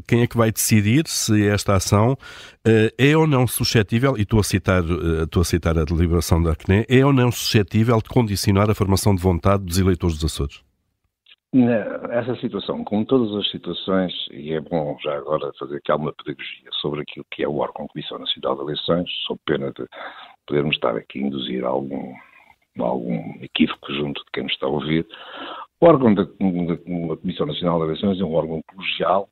quem 0.07 0.23
é 0.23 0.26
que 0.26 0.37
vai 0.37 0.50
decidir 0.50 1.07
se 1.07 1.47
esta 1.47 1.75
ação 1.75 2.16
é 2.99 3.16
ou 3.16 3.26
não 3.26 3.47
suscetível, 3.47 4.16
e 4.16 4.23
estou 4.23 4.40
a 4.40 4.43
citar, 4.43 4.83
estou 5.23 5.43
a, 5.43 5.45
citar 5.45 5.78
a 5.78 5.85
deliberação 5.85 6.43
da 6.43 6.54
CNE, 6.54 6.87
é 6.88 7.04
ou 7.04 7.12
não 7.12 7.31
suscetível 7.31 7.99
de 7.99 8.09
condicionar 8.09 8.71
a 8.71 8.75
formação 8.75 9.14
de 9.14 9.23
vontade 9.23 9.64
dos 9.64 9.78
eleitores 9.78 10.16
dos 10.16 10.33
Açores? 10.33 10.62
Essa 12.11 12.35
situação, 12.41 12.83
como 12.83 13.07
todas 13.07 13.33
as 13.37 13.49
situações, 13.49 14.13
e 14.33 14.53
é 14.53 14.61
bom 14.61 14.97
já 15.01 15.17
agora 15.17 15.53
fazer 15.57 15.77
aqui 15.77 15.93
alguma 15.93 16.13
pedagogia 16.13 16.69
sobre 16.81 17.03
aquilo 17.03 17.25
que 17.31 17.45
é 17.45 17.49
o 17.49 17.59
órgão 17.59 17.87
Comissão 17.87 18.19
Nacional 18.19 18.57
de 18.57 18.63
Eleições, 18.63 19.09
sob 19.25 19.39
pena 19.47 19.71
de 19.71 19.87
podermos 20.49 20.75
estar 20.75 20.97
aqui 20.97 21.21
a 21.21 21.27
induzir 21.29 21.65
algum, 21.65 22.13
algum 22.77 23.39
equívoco 23.41 23.93
junto 23.93 24.21
de 24.25 24.31
quem 24.33 24.43
nos 24.43 24.53
está 24.53 24.67
a 24.67 24.71
ouvir. 24.71 25.07
O 25.81 25.87
órgão 25.87 26.13
da, 26.13 26.25
da, 26.25 27.17
Comissão 27.21 27.47
Nacional 27.47 27.79
de 27.79 27.85
Eleições 27.85 28.21
é 28.21 28.25
um 28.25 28.35
órgão 28.35 28.61
colegial 28.67 29.29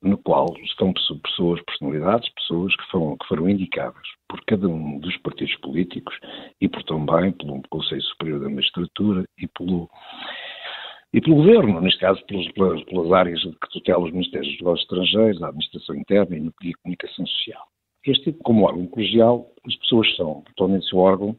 no 0.00 0.16
qual 0.16 0.46
estão 0.64 0.94
pessoas, 0.94 1.60
personalidades, 1.64 2.32
pessoas 2.36 2.74
que 2.74 2.90
foram, 2.90 3.18
que 3.18 3.28
foram 3.28 3.50
indicadas 3.50 4.00
por 4.26 4.42
cada 4.46 4.66
um 4.66 4.98
dos 4.98 5.14
partidos 5.18 5.54
políticos 5.56 6.18
e 6.58 6.66
por 6.70 6.82
também 6.84 7.32
pelo 7.32 7.60
Conselho 7.68 8.00
Superior 8.00 8.40
da 8.40 8.48
Magistratura 8.48 9.26
e 9.36 9.46
pelo, 9.48 9.90
e 11.12 11.20
pelo 11.20 11.36
Governo, 11.36 11.80
neste 11.80 12.00
caso 12.00 12.24
pelas, 12.26 12.84
pelas, 12.84 13.12
áreas 13.12 13.42
que 13.42 13.70
tutelam 13.72 14.04
os 14.04 14.12
Ministérios 14.12 14.48
dos 14.52 14.60
Negócios 14.60 14.82
Estrangeiros, 14.82 15.42
a 15.42 15.48
Administração 15.48 15.96
Interna 15.96 16.36
e 16.36 16.70
a 16.70 16.78
Comunicação 16.82 17.26
Social. 17.26 17.66
Este, 18.06 18.32
como 18.44 18.64
órgão 18.64 18.86
colegial, 18.86 19.50
as 19.66 19.74
pessoas 19.76 20.16
são, 20.16 20.42
totalmente 20.54 20.88
seu 20.88 20.98
órgão, 20.98 21.36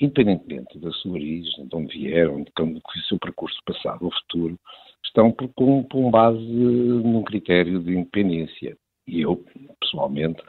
independentemente 0.00 0.78
da 0.78 0.90
sua 0.92 1.12
origem, 1.12 1.66
de 1.66 1.76
onde 1.76 1.98
vieram, 1.98 2.44
de 2.44 2.50
como 2.52 2.78
o 2.78 3.00
seu 3.08 3.18
percurso 3.18 3.58
passado 3.66 4.04
ou 4.04 4.12
futuro, 4.12 4.58
estão 5.04 5.32
por, 5.32 5.48
com, 5.54 5.82
por 5.82 6.10
base 6.10 6.38
num 6.38 7.22
critério 7.24 7.80
de 7.80 7.92
independência. 7.92 8.76
E 9.06 9.22
eu, 9.22 9.42
pessoalmente, 9.80 10.40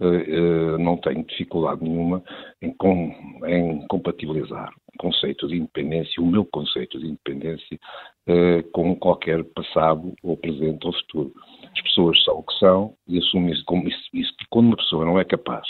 eh, 0.00 0.24
eh, 0.28 0.78
não 0.78 0.98
tenho 0.98 1.24
dificuldade 1.24 1.82
nenhuma 1.82 2.22
em, 2.60 2.72
com, 2.74 3.40
em 3.46 3.86
compatibilizar 3.88 4.72
o 4.94 4.98
conceito 4.98 5.48
de 5.48 5.56
independência, 5.56 6.22
o 6.22 6.26
meu 6.26 6.44
conceito 6.44 6.98
de 6.98 7.06
independência, 7.06 7.78
eh, 8.26 8.62
com 8.72 8.94
qualquer 8.94 9.42
passado 9.44 10.14
ou 10.22 10.36
presente 10.36 10.86
ou 10.86 10.92
futuro. 10.92 11.32
As 11.74 11.82
pessoas 11.82 12.22
são 12.22 12.38
o 12.38 12.42
que 12.44 12.58
são 12.58 12.94
e 13.08 13.18
assumem 13.18 13.52
isso 13.52 13.64
como 13.64 13.88
isso, 13.88 13.98
isso. 14.12 14.32
E 14.40 14.46
quando 14.48 14.66
uma 14.66 14.76
pessoa 14.76 15.04
não 15.04 15.18
é 15.18 15.24
capaz 15.24 15.66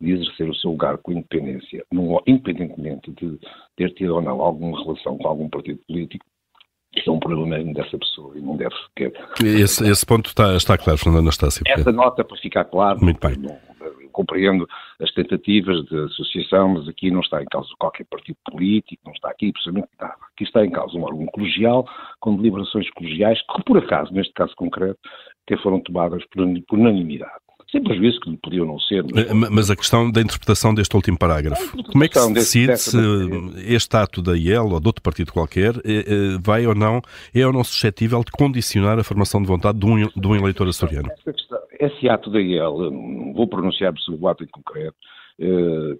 de 0.00 0.10
exercer 0.12 0.48
o 0.48 0.54
seu 0.56 0.72
lugar 0.72 0.98
com 0.98 1.12
independência, 1.12 1.84
independentemente 2.26 3.12
de 3.12 3.38
ter 3.76 3.94
tido 3.94 4.16
ou 4.16 4.20
não 4.20 4.40
alguma 4.40 4.82
relação 4.82 5.16
com 5.16 5.28
algum 5.28 5.48
partido 5.48 5.78
político, 5.86 6.24
isso 6.96 7.08
é 7.08 7.12
um 7.12 7.20
problema 7.20 7.56
mesmo 7.56 7.72
dessa 7.72 7.96
pessoa 7.96 8.36
e 8.36 8.40
não 8.40 8.56
deve 8.56 8.74
sequer. 8.88 9.12
Esse, 9.42 9.88
esse 9.88 10.04
ponto 10.04 10.26
está, 10.26 10.56
está 10.56 10.76
claro, 10.76 10.98
Fernando 10.98 11.22
Anastácio. 11.22 11.62
Essa 11.66 11.92
nota, 11.92 12.24
para 12.24 12.36
ficar 12.36 12.64
claro, 12.64 13.02
Muito 13.02 13.20
bem. 13.26 13.36
Não, 13.38 13.58
compreendo 14.12 14.68
as 15.00 15.12
tentativas 15.12 15.84
de 15.86 15.98
associação, 16.04 16.68
mas 16.70 16.88
aqui 16.88 17.10
não 17.10 17.20
está 17.20 17.42
em 17.42 17.46
causa 17.46 17.68
qualquer 17.78 18.04
partido 18.04 18.36
político, 18.50 19.02
não 19.04 19.12
está 19.12 19.30
aqui 19.30 19.52
precisamente 19.52 19.88
nada. 20.00 20.14
Aqui 20.34 20.44
está 20.44 20.64
em 20.64 20.70
causa 20.70 20.96
um 20.96 21.02
órgão 21.02 21.26
colegial, 21.26 21.86
com 22.20 22.36
deliberações 22.36 22.88
colegiais, 22.90 23.40
que 23.40 23.64
por 23.64 23.78
acaso, 23.78 24.12
neste 24.12 24.32
caso 24.32 24.54
concreto, 24.54 24.98
até 25.46 25.60
foram 25.60 25.80
tomadas 25.80 26.24
por 26.26 26.42
unanimidade 26.78 27.42
sem 27.72 27.82
prejuízo 27.82 28.20
que 28.20 28.36
podiam 28.36 28.66
não 28.66 28.78
ser. 28.78 29.02
Mas... 29.02 29.30
Eh, 29.30 29.32
mas 29.32 29.70
a 29.70 29.76
questão 29.76 30.10
da 30.10 30.20
interpretação 30.20 30.74
deste 30.74 30.94
último 30.94 31.18
parágrafo. 31.18 31.74
Como 31.84 32.04
é 32.04 32.08
que 32.08 32.20
se 32.20 32.32
decide 32.32 32.76
se 32.76 32.98
este 33.66 33.96
ato 33.96 34.20
da 34.20 34.36
IEL 34.36 34.68
ou 34.68 34.78
de 34.78 34.86
outro 34.86 35.02
partido 35.02 35.32
qualquer 35.32 35.74
eh, 35.78 36.04
eh, 36.06 36.38
vai 36.38 36.66
ou 36.66 36.74
não, 36.74 37.00
é 37.34 37.46
ou 37.46 37.52
não 37.52 37.64
suscetível 37.64 38.22
de 38.22 38.30
condicionar 38.30 38.98
a 38.98 39.02
formação 39.02 39.40
de 39.40 39.48
vontade 39.48 39.78
de 39.78 39.86
um, 39.86 40.06
de 40.06 40.26
um 40.28 40.36
eleitor 40.36 40.68
açoriano? 40.68 41.08
Esse 41.84 42.08
ato 42.08 42.30
da 42.30 42.40
IEL, 42.40 42.90
vou 43.34 43.48
pronunciar 43.48 43.92
sobre 43.98 44.22
o 44.22 44.28
ato 44.28 44.44
em 44.44 44.46
concreto, 44.46 44.96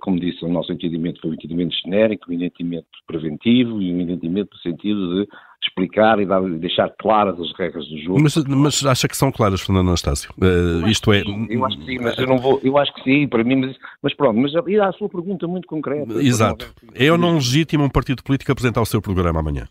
como 0.00 0.20
disse, 0.20 0.44
o 0.44 0.48
nosso 0.48 0.72
entendimento 0.72 1.20
foi 1.20 1.30
um 1.30 1.34
entendimento 1.34 1.74
genérico, 1.82 2.30
um 2.30 2.34
entendimento 2.34 2.86
preventivo 3.06 3.82
e 3.82 3.92
um 3.92 4.00
entendimento 4.00 4.50
no 4.52 4.60
sentido 4.60 5.14
de 5.14 5.28
explicar 5.64 6.20
e 6.20 6.26
dar, 6.26 6.40
deixar 6.42 6.92
claras 6.98 7.38
as 7.40 7.52
regras 7.56 7.86
do 7.88 7.98
jogo. 7.98 8.20
Mas, 8.20 8.36
mas 8.36 8.84
acha 8.84 9.08
que 9.08 9.16
são 9.16 9.30
claras, 9.32 9.60
Fernando 9.60 9.88
Anastácio? 9.88 10.32
Uh, 10.40 10.86
isto 10.88 11.12
é. 11.12 11.22
Sim, 11.22 11.46
eu 11.50 11.64
acho 11.64 11.78
que 11.78 11.84
sim, 11.86 11.98
mas 12.00 12.18
eu 12.18 12.26
não 12.26 12.38
vou. 12.38 12.60
Eu 12.62 12.78
acho 12.78 12.92
que 12.94 13.02
sim, 13.02 13.28
para 13.28 13.44
mim, 13.44 13.56
mas, 13.56 13.76
mas 14.02 14.14
pronto, 14.14 14.38
mas 14.38 14.52
e 14.66 14.80
a 14.80 14.92
sua 14.92 15.08
pergunta 15.08 15.46
muito 15.46 15.66
concreta. 15.66 16.12
Exato. 16.14 16.72
É 16.94 17.10
ou 17.10 17.18
não 17.18 17.34
legítimo 17.34 17.84
um 17.84 17.90
partido 17.90 18.22
político 18.22 18.52
apresentar 18.52 18.80
o 18.80 18.86
seu 18.86 19.00
programa 19.00 19.40
amanhã? 19.40 19.66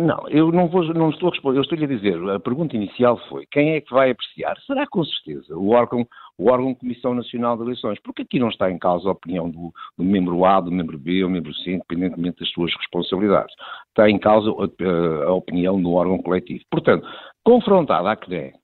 Não, 0.00 0.26
eu 0.30 0.50
não, 0.50 0.66
vou, 0.66 0.82
não 0.94 1.10
estou 1.10 1.28
a 1.28 1.32
responder, 1.32 1.58
eu 1.58 1.62
estou-lhe 1.62 1.84
a 1.84 1.88
dizer, 1.88 2.16
a 2.30 2.40
pergunta 2.40 2.74
inicial 2.74 3.18
foi, 3.28 3.44
quem 3.50 3.72
é 3.72 3.82
que 3.82 3.92
vai 3.92 4.10
apreciar? 4.10 4.58
Será 4.66 4.86
com 4.86 5.04
certeza 5.04 5.54
o 5.54 5.72
órgão, 5.72 6.06
o 6.38 6.50
órgão 6.50 6.74
Comissão 6.74 7.14
Nacional 7.14 7.54
de 7.58 7.64
Eleições, 7.64 7.98
porque 8.02 8.22
aqui 8.22 8.38
não 8.38 8.48
está 8.48 8.70
em 8.70 8.78
causa 8.78 9.10
a 9.10 9.12
opinião 9.12 9.50
do, 9.50 9.70
do 9.98 10.02
membro 10.02 10.42
A, 10.46 10.58
do 10.58 10.72
membro 10.72 10.98
B 10.98 11.22
ou 11.22 11.28
membro 11.28 11.52
C, 11.52 11.72
independentemente 11.72 12.40
das 12.40 12.48
suas 12.50 12.74
responsabilidades. 12.76 13.54
Está 13.88 14.08
em 14.08 14.18
causa 14.18 14.50
a, 14.50 15.24
a 15.26 15.34
opinião 15.34 15.78
do 15.82 15.92
órgão 15.92 16.16
coletivo. 16.22 16.64
Portanto, 16.70 17.06
confrontada 17.44 18.10
a 18.10 18.16
CNE, 18.16 18.54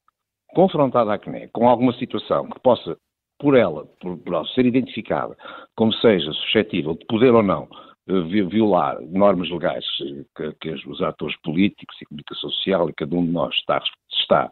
confrontada 0.55 1.13
a 1.13 1.19
CNE 1.19 1.49
com 1.53 1.69
alguma 1.69 1.93
situação 1.99 2.49
que 2.49 2.59
possa, 2.61 2.97
por 3.39 3.55
ela, 3.55 3.85
por, 4.01 4.17
por 4.17 4.49
ser 4.49 4.65
identificada 4.65 5.37
como 5.77 5.93
seja 5.93 6.33
suscetível 6.33 6.95
de 6.95 7.05
poder 7.05 7.35
ou 7.35 7.43
não 7.43 7.69
violar 8.07 9.01
normas 9.03 9.51
legais 9.51 9.85
que, 10.37 10.53
que, 10.61 10.89
os 10.89 11.03
atores 11.03 11.37
políticos 11.43 11.97
e 12.01 12.07
comunicação 12.07 12.51
social 12.51 12.89
e 12.89 12.95
cada 12.95 13.15
um 13.17 13.25
de 13.25 13.33
nós 13.33 13.55
está, 13.57 13.83
está, 14.21 14.51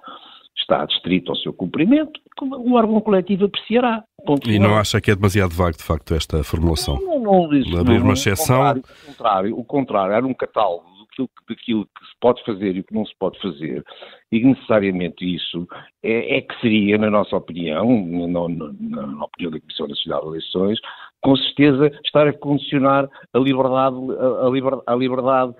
está 0.57 0.85
distrito 0.87 1.31
ao 1.31 1.37
seu 1.37 1.53
cumprimento, 1.53 2.21
o 2.41 2.75
órgão 2.75 3.01
coletivo 3.01 3.45
apreciará. 3.45 4.05
E 4.47 4.59
não 4.59 4.77
acha 4.77 5.01
que 5.01 5.11
é 5.11 5.15
demasiado 5.15 5.55
vago, 5.55 5.77
de 5.77 5.85
facto, 5.85 6.15
esta 6.15 6.43
formulação? 6.43 6.99
Não, 6.99 7.21
não, 7.21 7.49
não 7.49 7.55
isso, 7.55 7.77
Abrir 7.77 8.01
uma 8.01 8.15
exceção? 8.15 8.63
O 8.71 8.83
contrário, 9.07 9.59
o 9.59 9.65
contrário, 9.65 10.15
era 10.15 10.27
um 10.27 10.35
catálogo 10.35 10.95
daquilo, 11.15 11.31
daquilo 11.49 11.85
que 11.87 12.07
se 12.07 12.17
pode 12.21 12.45
fazer 12.45 12.77
e 12.77 12.81
o 12.81 12.85
que 12.85 12.95
não 12.95 13.07
se 13.07 13.15
pode 13.19 13.41
fazer, 13.41 13.85
e 14.33 14.45
necessariamente 14.45 15.25
isso 15.25 15.67
é, 16.03 16.39
é 16.39 16.41
que 16.41 16.61
seria, 16.61 16.99
na 16.99 17.11
nossa 17.11 17.37
opinião, 17.37 17.87
na, 18.29 18.49
na, 18.49 19.07
na, 19.07 19.25
opinião 19.25 19.53
da 19.53 19.61
Comissão 19.61 19.87
Nacional 19.87 20.23
de 20.23 20.29
Eleições, 20.29 20.79
com 21.25 21.35
certeza 21.37 21.91
estar 22.05 22.29
a 22.29 22.33
condicionar 22.35 23.09
a 23.33 23.39
liberdade, 23.39 23.97
a, 24.43 24.49
liberdade, 24.51 24.83
a 24.87 24.95
liberdade, 24.95 25.55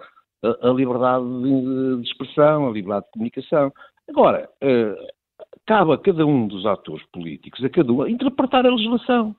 a, 0.63 0.69
liberdade 0.69 1.25
de, 1.25 2.03
expressão, 2.03 2.69
a 2.69 2.71
liberdade 2.71 3.07
de 3.07 3.13
comunicação. 3.13 3.73
Agora, 4.11 4.47
uh, 4.63 5.45
cabe 5.67 5.93
a 5.95 5.99
cada 5.99 6.27
um 6.27 6.47
dos 6.47 6.67
atores 6.67 7.03
políticos, 7.11 7.65
a 7.65 7.71
cada 7.71 7.91
um, 7.91 8.03
a 8.03 8.11
interpretar 8.11 8.67
a 8.67 8.71
legislação. 8.71 9.35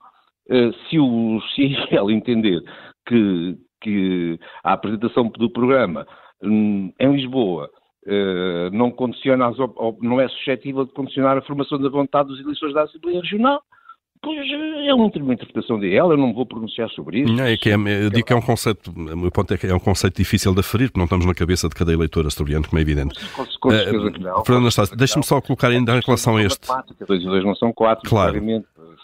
Uh, 0.50 0.74
se, 0.90 1.00
o, 1.00 1.40
se 1.54 1.62
ele 1.92 2.14
entender 2.14 2.64
que, 3.08 3.56
que 3.82 4.40
a 4.64 4.74
apresentação 4.74 5.28
do 5.28 5.50
programa 5.52 6.08
um, 6.42 6.92
em 7.00 7.16
Lisboa 7.16 7.70
uh, 8.08 8.72
não 8.76 8.90
condiciona 8.90 9.52
não 10.02 10.20
é 10.20 10.28
suscetível 10.30 10.86
de 10.86 10.92
condicionar 10.94 11.38
a 11.38 11.44
formação 11.44 11.80
da 11.80 11.90
vontade 11.90 12.30
dos 12.30 12.40
eleições 12.40 12.74
da 12.74 12.82
Assembleia 12.82 13.22
Regional, 13.22 13.62
Pois 14.26 14.40
é 14.88 14.94
uma 14.94 15.34
interpretação 15.34 15.80
de 15.80 15.96
ela, 15.96 16.14
eu 16.14 16.18
não 16.18 16.34
vou 16.34 16.48
pronunciar 16.48 16.90
sobre 16.90 17.20
isso. 17.20 17.32
Não, 17.32 17.46
é 17.46 17.56
que 17.56 17.70
é, 17.70 17.76
eu 17.76 18.10
digo 18.10 18.26
que 18.26 18.34
é 18.34 18.36
um 18.36 18.42
conceito, 18.42 18.92
o 18.92 19.18
meu 19.18 19.32
ponto 19.32 19.54
é 19.54 19.58
que 19.58 19.68
é 19.68 19.76
um 19.76 19.80
conceito 19.80 20.18
difícil 20.18 20.52
de 20.52 20.62
aferir, 20.62 20.88
porque 20.88 20.98
não 20.98 21.06
estamos 21.06 21.28
na 21.28 21.36
cabeça 21.36 21.70
de 21.70 21.76
cada 21.76 21.94
eleitor 21.94 22.26
asturiano, 22.26 22.68
como 22.68 22.80
é 22.80 22.82
evidente. 22.82 23.20
Com, 23.36 23.46
com 23.46 23.70
certeza 23.70 24.12
que 24.12 24.20
não. 24.20 24.44
Fernando 24.44 24.64
Anastácio, 24.64 24.98
deixe-me 24.98 25.24
só 25.24 25.40
colocar 25.40 25.68
ainda 25.68 25.96
em 25.96 26.02
relação 26.04 26.38
a 26.38 26.44
este. 26.44 26.68
Dois 27.08 27.22
e 27.22 27.26
dois 27.26 27.44
não 27.44 27.54
são 27.54 27.72
quatro, 27.72 28.10
claro. 28.10 28.40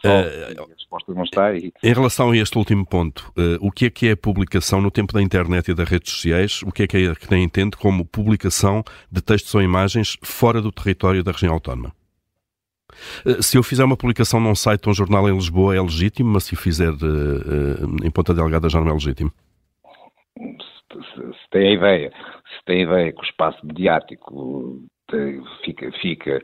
Uh, 0.03 0.65
resposta 0.75 1.13
não 1.13 1.23
está 1.23 1.45
aí. 1.45 1.71
Em 1.83 1.93
relação 1.93 2.31
a 2.31 2.37
este 2.37 2.57
último 2.57 2.83
ponto, 2.83 3.31
uh, 3.37 3.57
o 3.61 3.71
que 3.71 3.85
é 3.85 3.89
que 3.91 4.07
é 4.07 4.11
a 4.13 4.17
publicação 4.17 4.81
no 4.81 4.89
tempo 4.89 5.13
da 5.13 5.21
internet 5.21 5.69
e 5.69 5.75
das 5.75 5.87
redes 5.87 6.11
sociais? 6.11 6.61
O 6.63 6.71
que 6.71 6.83
é 6.83 6.87
que 6.87 6.97
é 6.97 7.13
que 7.13 7.27
tem 7.27 7.43
entende 7.43 7.77
como 7.77 8.03
publicação 8.03 8.83
de 9.11 9.21
textos 9.21 9.53
ou 9.53 9.61
imagens 9.61 10.17
fora 10.23 10.59
do 10.59 10.71
território 10.71 11.23
da 11.23 11.31
região 11.31 11.53
autónoma? 11.53 11.93
Eh, 13.25 13.41
se 13.41 13.57
eu 13.57 13.63
fizer 13.63 13.83
uma 13.83 13.97
publicação 13.97 14.39
num 14.39 14.55
site 14.55 14.85
ou 14.85 14.91
um 14.91 14.95
jornal 14.95 15.27
em 15.29 15.33
Lisboa 15.33 15.75
é 15.75 15.81
legítimo, 15.81 16.29
mas 16.31 16.43
se 16.45 16.55
fizer 16.55 16.91
uh, 16.91 16.95
uh, 16.95 18.05
em 18.05 18.11
Ponta 18.11 18.33
Delgada 18.33 18.69
já 18.69 18.79
não 18.79 18.89
é 18.89 18.93
legítimo? 18.93 19.31
Se, 20.37 20.97
se, 20.97 21.21
se, 21.21 21.49
tem 21.51 21.67
a 21.67 21.73
ideia, 21.73 22.11
se 22.11 22.65
tem 22.65 22.79
a 22.79 22.83
ideia 22.83 23.11
que 23.13 23.21
o 23.21 23.23
espaço 23.25 23.65
mediático 23.65 24.81
tem, 25.07 25.43
fica, 25.63 25.91
fica, 26.01 26.41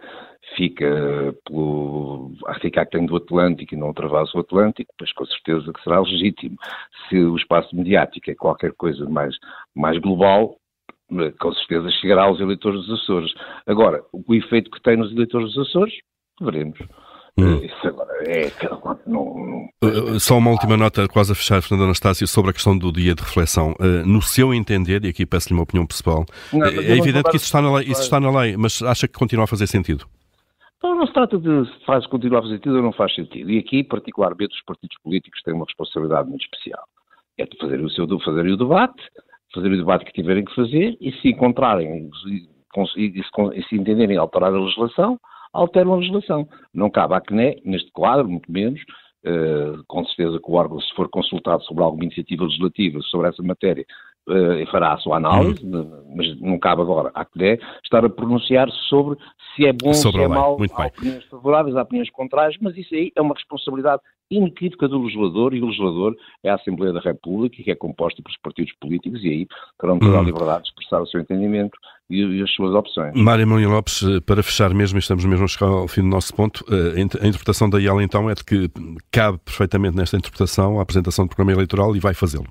fica, 0.56 1.36
pelo, 1.46 2.32
fica 2.62 2.82
aquém 2.82 3.06
do 3.06 3.16
Atlântico 3.16 3.74
e 3.74 3.78
não 3.78 3.90
atravessa 3.90 4.38
o 4.38 4.42
Atlântico, 4.42 4.94
pois 4.98 5.12
com 5.14 5.26
certeza 5.26 5.72
que 5.74 5.84
será 5.84 6.00
legítimo. 6.00 6.58
Se 7.08 7.18
o 7.18 7.36
espaço 7.36 7.76
mediático 7.76 8.30
é 8.30 8.36
qualquer 8.36 8.74
coisa 8.74 9.10
mais, 9.10 9.36
mais 9.76 9.98
global, 10.00 10.58
com 11.40 11.54
certeza 11.54 11.90
chegará 12.02 12.24
aos 12.24 12.40
eleitores 12.40 12.86
dos 12.86 13.02
Açores. 13.02 13.34
Agora, 13.66 14.04
o 14.12 14.36
efeito 14.36 14.70
que 14.70 14.82
tem 14.82 14.98
nos 14.98 15.12
eleitores 15.12 15.54
dos 15.54 15.70
Açores, 15.70 15.94
veremos. 16.42 16.80
Hum. 17.40 17.64
Isso 17.64 17.88
agora 17.88 18.12
é. 18.26 18.52
Não, 19.06 19.70
não... 19.82 20.20
Só 20.20 20.38
uma 20.38 20.50
última 20.50 20.76
nota, 20.76 21.08
quase 21.08 21.32
a 21.32 21.36
fechar, 21.36 21.62
Fernando 21.62 21.86
Anastácio, 21.86 22.28
sobre 22.28 22.50
a 22.50 22.54
questão 22.54 22.76
do 22.76 22.92
dia 22.92 23.14
de 23.14 23.22
reflexão. 23.22 23.76
No 24.06 24.24
seu 24.24 24.54
entender, 24.54 25.06
e 25.06 25.10
aqui 25.10 25.24
peço-lhe 25.24 25.54
uma 25.54 25.64
opinião 25.64 25.86
pessoal, 25.86 26.26
não, 26.52 26.66
é 26.66 26.98
evidente 26.98 27.30
que 27.30 27.38
isso 27.38 27.46
está, 27.46 27.62
na 27.62 27.76
lei, 27.76 27.86
isso 27.86 28.02
está 28.02 28.20
na 28.20 28.32
lei, 28.32 28.58
mas 28.58 28.82
acha 28.82 29.08
que 29.08 29.14
continua 29.14 29.44
a 29.44 29.48
fazer 29.48 29.68
sentido? 29.68 30.06
Não, 30.82 30.96
não 30.96 31.06
se 31.06 31.14
trata 31.14 31.38
de 31.38 31.66
se 31.66 31.86
faz 31.86 32.08
continuar 32.08 32.40
a 32.40 32.42
fazer 32.44 32.56
sentido 32.56 32.78
ou 32.78 32.82
não 32.82 32.92
faz 32.92 33.14
sentido. 33.14 33.52
E 33.52 33.60
aqui, 33.60 33.84
particularmente, 33.84 34.56
os 34.56 34.64
partidos 34.64 34.98
políticos 35.04 35.42
têm 35.44 35.54
uma 35.54 35.66
responsabilidade 35.66 36.30
muito 36.30 36.44
especial. 36.44 36.84
É 37.38 37.46
de 37.46 37.56
fazer 37.60 37.80
o 37.82 37.90
seu 37.92 38.08
fazer 38.20 38.48
o 38.48 38.58
debate, 38.58 39.04
fazer 39.54 39.72
o 39.72 39.78
debate 39.78 40.06
que 40.06 40.14
tiverem 40.14 40.44
que 40.44 40.56
fazer, 40.56 40.98
e 41.00 41.12
se 41.22 41.30
encontrarem 41.30 42.10
e, 42.26 42.48
e, 42.96 43.20
e 43.20 43.64
se 43.64 43.76
entenderem 43.76 44.18
alterar 44.18 44.52
a 44.52 44.60
legislação, 44.60 45.20
alteram 45.54 45.94
a 45.94 45.98
legislação. 45.98 46.48
Não 46.74 46.90
cabe 46.90 47.16
à 47.16 47.22
CNE, 47.22 47.62
neste 47.66 47.92
quadro, 47.92 48.28
muito 48.28 48.52
menos, 48.52 48.82
uh, 49.26 49.84
com 49.88 50.06
certeza 50.06 50.40
que 50.40 50.52
o 50.52 50.56
órgão, 50.56 50.80
se 50.80 50.94
for 50.96 51.10
consultado 51.10 51.64
sobre 51.64 51.84
alguma 51.84 52.06
iniciativa 52.06 52.44
legislativa 52.44 53.00
sobre 53.04 53.30
essa 53.30 53.44
matéria, 53.44 53.86
uh, 54.28 54.72
fará 54.72 54.94
a 54.94 54.98
sua 54.98 55.18
análise, 55.18 55.66
uhum. 55.66 56.04
mas 56.16 56.40
não 56.40 56.60
cabe 56.60 56.82
agora 56.82 57.12
à 57.14 57.26
CDE 57.26 57.60
estar 57.84 58.06
a 58.06 58.10
pronunciar 58.10 58.70
sobre 58.90 59.18
se 59.56 59.66
é 59.66 59.74
bom, 59.74 59.94
sobre 59.94 60.20
se 60.20 60.26
é 60.26 60.28
mau, 60.28 60.58
há 60.74 60.86
opiniões 60.86 61.26
favoráveis, 61.26 61.76
há 61.76 61.82
opiniões 61.82 62.10
contrárias, 62.12 62.56
mas 62.62 62.78
isso 62.78 62.94
aí 62.94 63.12
é 63.16 63.22
uma 63.22 63.34
responsabilidade 63.34 64.02
inequívoca 64.30 64.88
do 64.88 65.02
legislador 65.02 65.54
e 65.54 65.62
o 65.62 65.68
legislador 65.68 66.16
é 66.44 66.50
a 66.50 66.56
Assembleia 66.56 66.94
da 66.94 67.00
República, 67.00 67.64
que 67.64 67.72
é 67.72 67.76
composta 67.76 68.22
pelos 68.22 68.38
partidos 68.42 68.74
políticos 68.80 69.24
e 69.24 69.30
aí 69.30 69.48
terão 69.80 69.98
toda 69.98 70.18
a 70.18 70.20
uhum. 70.20 70.26
liberdade 70.26 70.64
de 70.64 70.70
expressar 70.70 71.02
o 71.02 71.08
seu 71.08 71.22
entendimento 71.22 71.78
e, 72.10 72.22
e 72.22 72.42
as 72.42 72.52
suas 72.52 72.74
opções. 72.76 73.14
Mário 73.16 73.48
Mourinho 73.48 73.72
Lopes, 73.72 74.04
eh, 74.04 74.20
para 74.20 74.44
fechar 74.44 74.74
mesmo, 74.74 75.00
estamos 75.00 75.24
mesmo 75.26 75.46
a 75.46 75.48
chegar 75.48 75.68
ao 75.68 75.88
fim 75.88 76.02
do 76.02 76.08
nosso 76.08 76.36
ponto, 76.36 76.64
eh, 76.70 77.00
a 77.00 77.28
interpretação 77.28 77.70
da 77.70 77.80
IAL 77.80 78.02
então 78.02 78.30
é 78.30 78.34
de 78.34 78.44
que 78.44 78.70
cabe 79.12 79.40
perfeitamente 79.40 79.96
nesta 79.96 80.18
interpretação 80.18 80.80
a 80.80 80.84
apresentação 80.84 81.26
do 81.26 81.30
programa 81.30 81.54
eleitoral 81.54 81.96
e 81.96 82.00
vai 82.00 82.14
fazê-lo. 82.14 82.48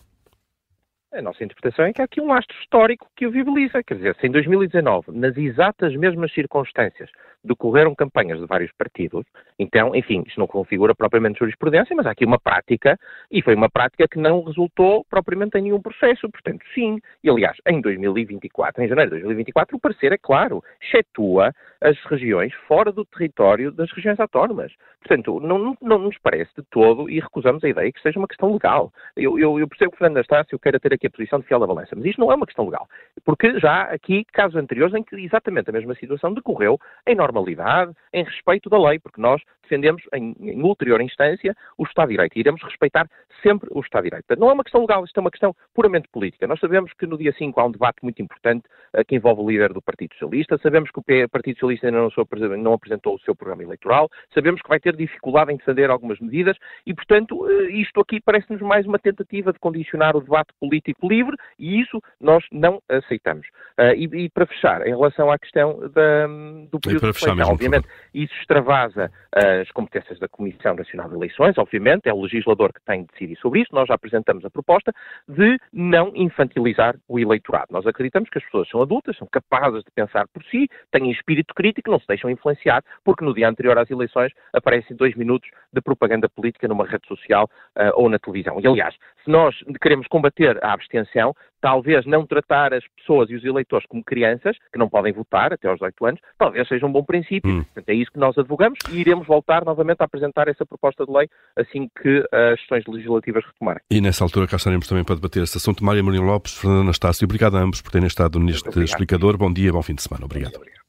A 1.16 1.23
nossa 1.23 1.42
interpretação 1.42 1.87
é 1.87 1.94
que 1.94 2.02
há 2.02 2.04
aqui 2.04 2.20
um 2.20 2.30
astro 2.30 2.54
histórico 2.61 3.11
que 3.16 3.26
o 3.26 3.30
viabiliza. 3.30 3.82
Quer 3.82 3.94
dizer, 3.94 4.16
se 4.16 4.26
em 4.26 4.30
2019, 4.30 5.12
nas 5.12 5.35
exatas 5.35 5.96
mesmas 5.96 6.30
circunstâncias, 6.35 7.08
decorreram 7.47 7.95
campanhas 7.95 8.38
de 8.38 8.47
vários 8.47 8.73
partidos, 8.73 9.25
então, 9.59 9.95
enfim, 9.95 10.23
isto 10.26 10.38
não 10.38 10.47
configura 10.47 10.95
propriamente 10.95 11.38
jurisprudência, 11.38 11.95
mas 11.97 12.07
há 12.07 12.11
aqui 12.11 12.25
uma 12.25 12.38
prática, 12.38 12.99
e 13.31 13.43
foi 13.43 13.55
uma 13.55 13.71
prática 13.71 14.07
que 14.09 14.19
não 14.19 14.43
resultou 14.43 15.05
propriamente 15.09 15.57
em 15.59 15.62
nenhum 15.62 15.81
processo, 15.81 16.29
portanto, 16.31 16.65
sim. 16.75 17.00
E, 17.23 17.31
aliás, 17.31 17.57
em 17.67 17.81
2024, 17.81 18.83
em 18.83 18.88
janeiro 18.88 19.11
de 19.11 19.17
2024, 19.17 19.76
o 19.76 19.81
parecer 19.81 20.12
é 20.12 20.19
claro, 20.19 20.62
excetua 20.81 21.53
as 21.81 21.99
regiões 22.05 22.53
fora 22.67 22.93
do 22.93 23.05
território 23.05 23.71
das 23.71 23.91
regiões 23.93 24.19
autónomas. 24.19 24.73
Portanto, 25.00 25.41
não, 25.41 25.59
não, 25.59 25.76
não 25.81 25.99
nos 25.99 26.19
parece 26.19 26.50
de 26.57 26.62
todo 26.71 27.09
e 27.09 27.21
recusamos 27.21 27.62
a 27.62 27.69
ideia 27.69 27.93
que 27.93 28.00
seja 28.00 28.19
uma 28.19 28.26
questão 28.26 28.53
legal. 28.53 28.93
Eu, 29.17 29.38
eu, 29.38 29.59
eu 29.59 29.69
percebo 29.69 29.93
que 29.93 29.99
Fernando 29.99 30.17
Anastácio 30.17 30.59
queira 30.59 30.81
ter 30.81 30.93
aqui 30.93 31.07
a 31.07 31.11
posição 31.11 31.38
de 31.38 31.47
fiel 31.47 31.61
da 31.61 31.67
balança, 31.67 31.95
mas 31.95 32.05
isto 32.05 32.21
não 32.21 32.33
é 32.33 32.35
uma 32.35 32.47
questão 32.47 32.65
legal. 32.65 32.88
Porque 33.25 33.59
já 33.61 33.73
há 33.73 33.83
aqui 33.95 34.25
casos 34.33 34.57
anteriores 34.57 34.95
em 34.95 35.03
que 35.03 35.15
exatamente 35.17 35.71
a 35.71 35.73
mesma 35.73 35.95
situação 35.95 36.35
decorreu 36.35 36.79
em 37.07 37.15
normalidade, 37.37 37.93
em 38.12 38.25
respeito 38.25 38.71
da 38.71 38.78
lei, 38.78 38.99
porque 38.99 39.21
nós 39.21 39.40
defendemos, 39.66 40.02
em, 40.14 40.35
em 40.40 40.62
ulterior 40.62 41.00
instância, 41.00 41.54
o 41.76 41.85
Estado 41.85 42.08
de 42.08 42.14
Direito 42.14 42.37
e 42.37 42.40
iremos 42.40 42.62
respeitar 42.62 43.08
sempre 43.42 43.68
o 43.73 43.80
Estado 43.80 44.04
de 44.04 44.11
Direito. 44.11 44.26
Portanto, 44.26 44.40
não 44.40 44.50
é 44.50 44.54
uma 44.54 44.64
questão 44.64 44.80
legal, 44.80 45.04
isto 45.04 45.16
é 45.18 45.20
uma 45.20 45.30
questão 45.30 45.54
puramente 45.75 46.08
política. 46.08 46.46
Nós 46.46 46.61
sabemos 46.61 46.92
que 46.92 47.06
no 47.06 47.18
dia 47.18 47.35
5 47.37 47.61
há 47.61 47.64
um 47.64 47.70
debate 47.70 47.99
muito 48.02 48.23
importante 48.23 48.64
uh, 48.94 49.04
que 49.04 49.16
envolve 49.16 49.42
o 49.42 49.50
líder 49.50 49.73
do 49.73 49.82
Partido 49.82 50.12
Socialista, 50.12 50.58
sabemos 50.62 50.90
que 50.90 50.99
o 50.99 51.28
Partido 51.28 51.58
Socialista 51.58 51.87
ainda 51.88 51.99
não, 51.99 52.56
não 52.58 52.73
apresentou 52.73 53.16
o 53.16 53.20
seu 53.20 53.35
programa 53.35 53.62
eleitoral, 53.62 54.08
sabemos 54.32 54.62
que 54.62 54.68
vai 54.68 54.80
ter 54.80 54.96
dificuldade 54.96 55.52
em 55.52 55.56
defender 55.56 55.90
algumas 55.90 56.18
medidas 56.20 56.56
e, 56.87 56.94
portanto, 56.94 57.44
uh, 57.44 57.70
isto 57.70 58.00
aqui 58.00 58.20
parece-nos 58.20 58.62
mais 58.62 58.87
uma 58.87 58.99
tentativa 58.99 59.52
de 59.52 59.58
condicionar 59.58 60.16
o 60.16 60.20
debate 60.20 60.52
político 60.61 61.08
livre 61.08 61.37
e 61.58 61.80
isso 61.80 62.00
nós 62.20 62.44
não 62.52 62.80
aceitamos. 62.88 63.46
Uh, 63.78 63.94
e, 63.96 64.25
e, 64.25 64.30
para 64.30 64.46
fechar, 64.46 64.87
em 64.87 64.90
relação 64.90 65.30
à 65.30 65.38
questão 65.38 65.78
da, 65.90 66.26
do 66.70 66.80
período 66.80 67.12
de 67.12 67.25
eleição, 67.26 67.52
obviamente, 67.52 67.87
isso 68.14 68.35
extravasa 68.40 69.11
as 69.60 69.70
competências 69.70 70.18
da 70.18 70.28
Comissão 70.28 70.75
Nacional 70.75 71.08
de 71.08 71.14
Eleições, 71.14 71.56
obviamente, 71.58 72.08
é 72.08 72.12
o 72.12 72.20
legislador 72.20 72.72
que 72.72 72.80
tem 72.84 73.02
de 73.02 73.08
decidir 73.12 73.36
sobre 73.38 73.60
isso. 73.60 73.75
Nós 73.75 73.88
já 73.88 73.94
apresentamos 73.94 74.44
a 74.44 74.50
proposta 74.50 74.92
de 75.28 75.58
não 75.72 76.12
infantilizar 76.14 76.96
o 77.08 77.18
eleitorado. 77.18 77.68
Nós 77.70 77.86
acreditamos 77.86 78.28
que 78.30 78.38
as 78.38 78.44
pessoas 78.44 78.68
são 78.68 78.82
adultas, 78.82 79.16
são 79.16 79.26
capazes 79.30 79.82
de 79.84 79.90
pensar 79.90 80.26
por 80.28 80.42
si, 80.44 80.68
têm 80.90 81.10
espírito 81.10 81.54
crítico, 81.54 81.90
não 81.90 82.00
se 82.00 82.06
deixam 82.06 82.30
influenciar, 82.30 82.82
porque 83.04 83.25
no 83.25 83.34
dia 83.34 83.48
anterior 83.48 83.78
às 83.78 83.90
eleições 83.90 84.32
aparecem 84.52 84.96
dois 84.96 85.14
minutos 85.14 85.48
de 85.72 85.80
propaganda 85.80 86.28
política 86.28 86.68
numa 86.68 86.86
rede 86.86 87.06
social 87.06 87.48
uh, 87.76 87.92
ou 87.94 88.08
na 88.08 88.18
televisão. 88.18 88.60
E, 88.60 88.66
aliás, 88.66 88.94
se 89.26 89.30
nós 89.30 89.54
queremos 89.83 90.06
combater 90.06 90.56
a 90.64 90.73
abstenção, 90.73 91.35
talvez 91.61 92.06
não 92.06 92.25
tratar 92.25 92.73
as 92.73 92.85
pessoas 92.97 93.28
e 93.28 93.35
os 93.35 93.45
eleitores 93.45 93.87
como 93.88 94.02
crianças, 94.02 94.56
que 94.73 94.78
não 94.78 94.88
podem 94.88 95.12
votar 95.12 95.52
até 95.52 95.69
aos 95.69 95.78
18 95.78 96.06
anos, 96.06 96.21
talvez 96.39 96.67
seja 96.69 96.86
um 96.86 96.93
bom 96.93 97.02
princípio. 97.02 97.50
Hum. 97.50 97.65
Portanto, 97.65 97.89
é 97.89 97.95
isso 97.95 98.12
que 98.12 98.19
nós 98.21 98.39
advogamos 98.39 98.78
e 98.91 99.00
iremos 99.00 99.26
voltar 99.26 99.65
novamente 99.65 100.00
a 100.00 100.04
apresentar 100.04 100.47
essa 100.49 100.65
proposta 100.65 101.04
de 101.04 101.12
lei 101.12 101.28
assim 101.56 101.89
que 102.00 102.25
as 102.32 102.60
sessões 102.60 102.84
legislativas 102.86 103.45
retomarem. 103.45 103.82
E 103.91 104.00
nessa 104.00 104.25
altura 104.25 104.47
cá 104.47 104.56
estaremos 104.56 104.86
também 104.86 105.04
para 105.04 105.17
debater 105.17 105.43
esse 105.43 105.56
assunto. 105.56 105.84
Mária 105.84 106.02
Mourinho 106.02 106.25
Lopes, 106.25 106.56
Fernando 106.56 106.82
Anastácio, 106.82 107.25
obrigado 107.25 107.56
a 107.56 107.60
ambos 107.60 107.82
por 107.82 107.91
terem 107.91 108.06
estado 108.06 108.39
neste 108.39 108.80
explicador. 108.80 109.36
Bom 109.36 109.52
dia, 109.52 109.73
bom 109.73 109.82
fim 109.82 109.95
de 109.95 110.02
semana. 110.02 110.25
Obrigado. 110.25 110.54
obrigado. 110.54 110.86